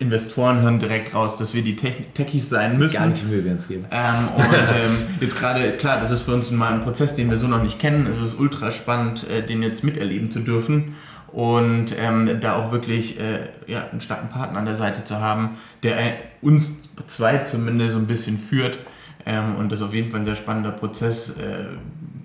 Investoren 0.00 0.60
hören 0.60 0.80
direkt 0.80 1.14
raus, 1.14 1.36
dass 1.38 1.54
wir 1.54 1.62
die 1.62 1.76
Techies 1.76 2.48
sein 2.48 2.78
müssen. 2.78 2.96
Gar 2.96 3.06
nicht 3.06 3.28
Mühe 3.28 3.44
wir 3.44 3.52
uns 3.52 3.68
geben. 3.68 3.84
Ähm, 3.92 4.28
und 4.34 4.44
ähm, 4.52 4.96
jetzt 5.20 5.38
gerade, 5.38 5.70
klar, 5.72 6.00
das 6.00 6.10
ist 6.10 6.22
für 6.22 6.34
uns 6.34 6.50
mal 6.50 6.72
ein 6.72 6.80
Prozess, 6.80 7.14
den 7.14 7.30
wir 7.30 7.36
so 7.36 7.46
noch 7.46 7.62
nicht 7.62 7.78
kennen. 7.78 8.08
Es 8.10 8.18
ist 8.18 8.38
ultra 8.40 8.72
spannend, 8.72 9.28
äh, 9.30 9.46
den 9.46 9.62
jetzt 9.62 9.84
miterleben 9.84 10.32
zu 10.32 10.40
dürfen 10.40 10.96
und 11.28 11.94
ähm, 11.96 12.40
da 12.40 12.56
auch 12.56 12.72
wirklich 12.72 13.20
äh, 13.20 13.48
ja, 13.68 13.86
einen 13.88 14.00
starken 14.00 14.28
Partner 14.28 14.58
an 14.58 14.64
der 14.64 14.74
Seite 14.74 15.04
zu 15.04 15.20
haben, 15.20 15.50
der 15.84 15.96
äh, 15.96 16.12
uns 16.42 16.90
zwei 17.06 17.38
zumindest 17.38 17.92
so 17.92 18.00
ein 18.00 18.06
bisschen 18.06 18.36
führt. 18.36 18.78
Ähm, 19.26 19.56
und 19.56 19.70
das 19.70 19.78
ist 19.78 19.86
auf 19.86 19.94
jeden 19.94 20.10
Fall 20.10 20.20
ein 20.20 20.26
sehr 20.26 20.36
spannender 20.36 20.72
Prozess, 20.72 21.36
äh, 21.36 21.66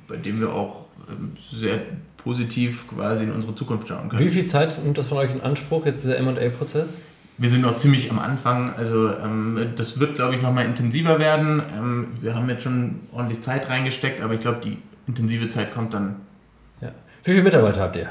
bei 0.07 0.15
dem 0.15 0.39
wir 0.39 0.53
auch 0.53 0.85
ähm, 1.07 1.33
sehr 1.37 1.81
positiv 2.25 2.87
quasi 2.89 3.23
in 3.23 3.31
unsere 3.31 3.53
Zukunft 3.55 3.87
schauen 3.87 4.09
können. 4.09 4.21
Wie 4.21 4.29
viel 4.29 4.45
Zeit 4.45 4.83
nimmt 4.83 4.97
das 4.97 5.07
von 5.07 5.19
euch 5.19 5.31
in 5.31 5.41
Anspruch, 5.41 5.85
jetzt 5.85 6.03
dieser 6.03 6.21
MA-Prozess? 6.21 7.05
Wir 7.37 7.49
sind 7.49 7.61
noch 7.61 7.75
ziemlich 7.75 8.09
am 8.09 8.17
Anfang, 8.17 8.73
also 8.75 9.09
ähm, 9.09 9.73
das 9.75 9.99
wird, 9.99 10.15
glaube 10.15 10.35
ich, 10.35 10.41
nochmal 10.41 10.65
intensiver 10.65 11.19
werden. 11.19 11.61
Ähm, 11.77 12.07
wir 12.19 12.33
haben 12.33 12.49
jetzt 12.49 12.63
schon 12.63 13.01
ordentlich 13.11 13.41
Zeit 13.41 13.69
reingesteckt, 13.69 14.21
aber 14.21 14.33
ich 14.33 14.39
glaube, 14.39 14.59
die 14.63 14.79
intensive 15.05 15.47
Zeit 15.49 15.71
kommt 15.71 15.93
dann. 15.93 16.15
Ja. 16.81 16.91
Wie 17.23 17.31
viele 17.31 17.43
Mitarbeiter 17.43 17.81
habt 17.81 17.95
ihr? 17.95 18.09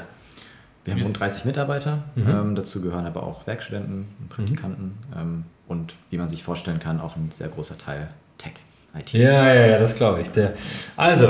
Wir 0.85 0.93
haben 0.93 1.01
rund 1.01 1.19
30 1.19 1.43
Mitarbeiter. 1.45 2.03
Mhm. 2.15 2.29
Ähm, 2.29 2.55
dazu 2.55 2.79
gehören 2.79 3.05
aber 3.05 3.23
auch 3.23 3.45
Werkstudenten, 3.47 4.05
Praktikanten 4.29 4.97
mhm. 5.09 5.19
ähm, 5.19 5.43
und 5.67 5.95
wie 6.09 6.17
man 6.17 6.29
sich 6.29 6.41
vorstellen 6.43 6.79
kann, 6.79 7.01
auch 7.01 7.17
ein 7.17 7.31
sehr 7.31 7.49
großer 7.49 7.77
Teil 7.77 8.09
Tech. 8.37 8.53
IT. 8.99 9.13
Ja, 9.13 9.53
ja, 9.53 9.65
ja, 9.67 9.79
das 9.79 9.95
glaube 9.95 10.21
ich. 10.21 10.29
Der. 10.29 10.53
Also, 10.95 11.27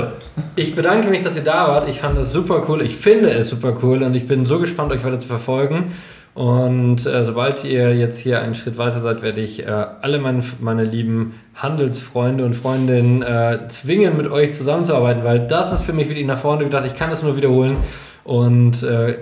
ich 0.54 0.74
bedanke 0.74 1.08
mich, 1.08 1.22
dass 1.22 1.36
ihr 1.36 1.44
da 1.44 1.68
wart. 1.68 1.88
Ich 1.88 2.00
fand 2.00 2.18
es 2.18 2.32
super 2.32 2.64
cool. 2.68 2.82
Ich 2.82 2.96
finde 2.96 3.30
es 3.30 3.50
super 3.50 3.76
cool 3.82 4.02
und 4.02 4.14
ich 4.14 4.26
bin 4.26 4.44
so 4.44 4.58
gespannt, 4.58 4.92
euch 4.92 5.04
weiter 5.04 5.18
zu 5.18 5.28
verfolgen. 5.28 5.92
Und 6.34 7.06
äh, 7.06 7.24
sobald 7.24 7.64
ihr 7.64 7.96
jetzt 7.96 8.18
hier 8.18 8.42
einen 8.42 8.54
Schritt 8.54 8.76
weiter 8.76 9.00
seid, 9.00 9.22
werde 9.22 9.40
ich 9.40 9.66
äh, 9.66 9.86
alle 10.02 10.18
meine, 10.18 10.42
meine 10.60 10.84
lieben 10.84 11.40
Handelsfreunde 11.54 12.44
und 12.44 12.54
Freundinnen 12.54 13.22
äh, 13.22 13.60
zwingen, 13.68 14.18
mit 14.18 14.30
euch 14.30 14.52
zusammenzuarbeiten, 14.52 15.24
weil 15.24 15.46
das 15.46 15.72
ist 15.72 15.82
für 15.82 15.94
mich 15.94 16.10
wirklich 16.10 16.26
nach 16.26 16.38
vorne 16.38 16.64
gedacht. 16.64 16.84
Ich 16.86 16.94
kann 16.94 17.10
es 17.10 17.22
nur 17.22 17.38
wiederholen. 17.38 17.78
Und 18.22 18.82
äh, 18.82 19.16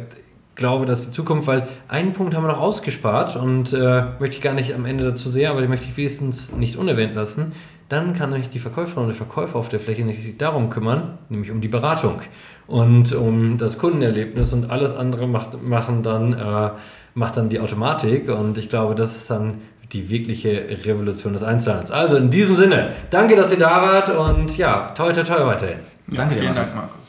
glaube, 0.57 0.87
dass 0.87 1.05
die 1.05 1.11
Zukunft, 1.11 1.47
weil 1.47 1.69
einen 1.89 2.13
Punkt 2.13 2.35
haben 2.35 2.45
wir 2.45 2.49
noch 2.49 2.61
ausgespart 2.61 3.37
und 3.37 3.73
äh, 3.73 4.05
möchte 4.19 4.37
ich 4.37 4.41
gar 4.41 4.55
nicht 4.55 4.75
am 4.75 4.85
Ende 4.85 5.05
dazu 5.05 5.29
sehen, 5.29 5.51
aber 5.51 5.61
den 5.61 5.71
möchte 5.71 5.87
ich 5.89 5.97
wenigstens 5.97 6.53
nicht 6.53 6.77
unerwähnt 6.77 7.15
lassen. 7.15 7.53
Dann 7.89 8.15
kann 8.15 8.31
nämlich 8.31 8.49
die 8.49 8.59
Verkäuferin 8.59 9.05
und 9.05 9.09
der 9.09 9.17
Verkäufer 9.17 9.57
auf 9.57 9.69
der 9.69 9.81
Fläche 9.81 10.05
nicht 10.05 10.41
darum 10.41 10.71
kümmern, 10.71 11.19
nämlich 11.29 11.51
um 11.51 11.61
die 11.61 11.69
Beratung 11.69 12.21
und 12.67 13.13
um 13.13 13.59
das 13.59 13.79
Kundenerlebnis 13.79 14.53
und 14.53 14.71
alles 14.71 14.97
andere 14.97 15.27
macht, 15.27 15.63
machen 15.63 16.03
dann, 16.03 16.33
äh, 16.33 16.71
macht 17.15 17.37
dann 17.37 17.49
die 17.49 17.61
Automatik 17.61 18.29
und 18.29 18.57
ich 18.59 18.69
glaube, 18.69 18.95
das 18.95 19.17
ist 19.17 19.31
dann 19.31 19.59
die 19.93 20.09
wirkliche 20.09 20.67
Revolution 20.85 21.35
des 21.35 21.43
Einzahlens. 21.43 21.91
Also 21.91 22.17
in 22.17 22.31
diesem 22.31 22.57
Sinne, 22.57 22.93
danke, 23.11 23.37
dass 23.37 23.53
ihr 23.53 23.59
da 23.59 23.83
wart 23.83 24.11
und 24.11 24.57
ja, 24.57 24.93
toi 24.95 25.13
toi 25.13 25.23
toi 25.23 25.47
weiterhin. 25.47 25.79
Ja, 26.09 26.17
Danke 26.17 26.35
dir, 26.35 26.41
vielen 26.41 26.55
Markus. 26.55 26.73
Dank, 26.73 26.83
Markus. 26.83 27.04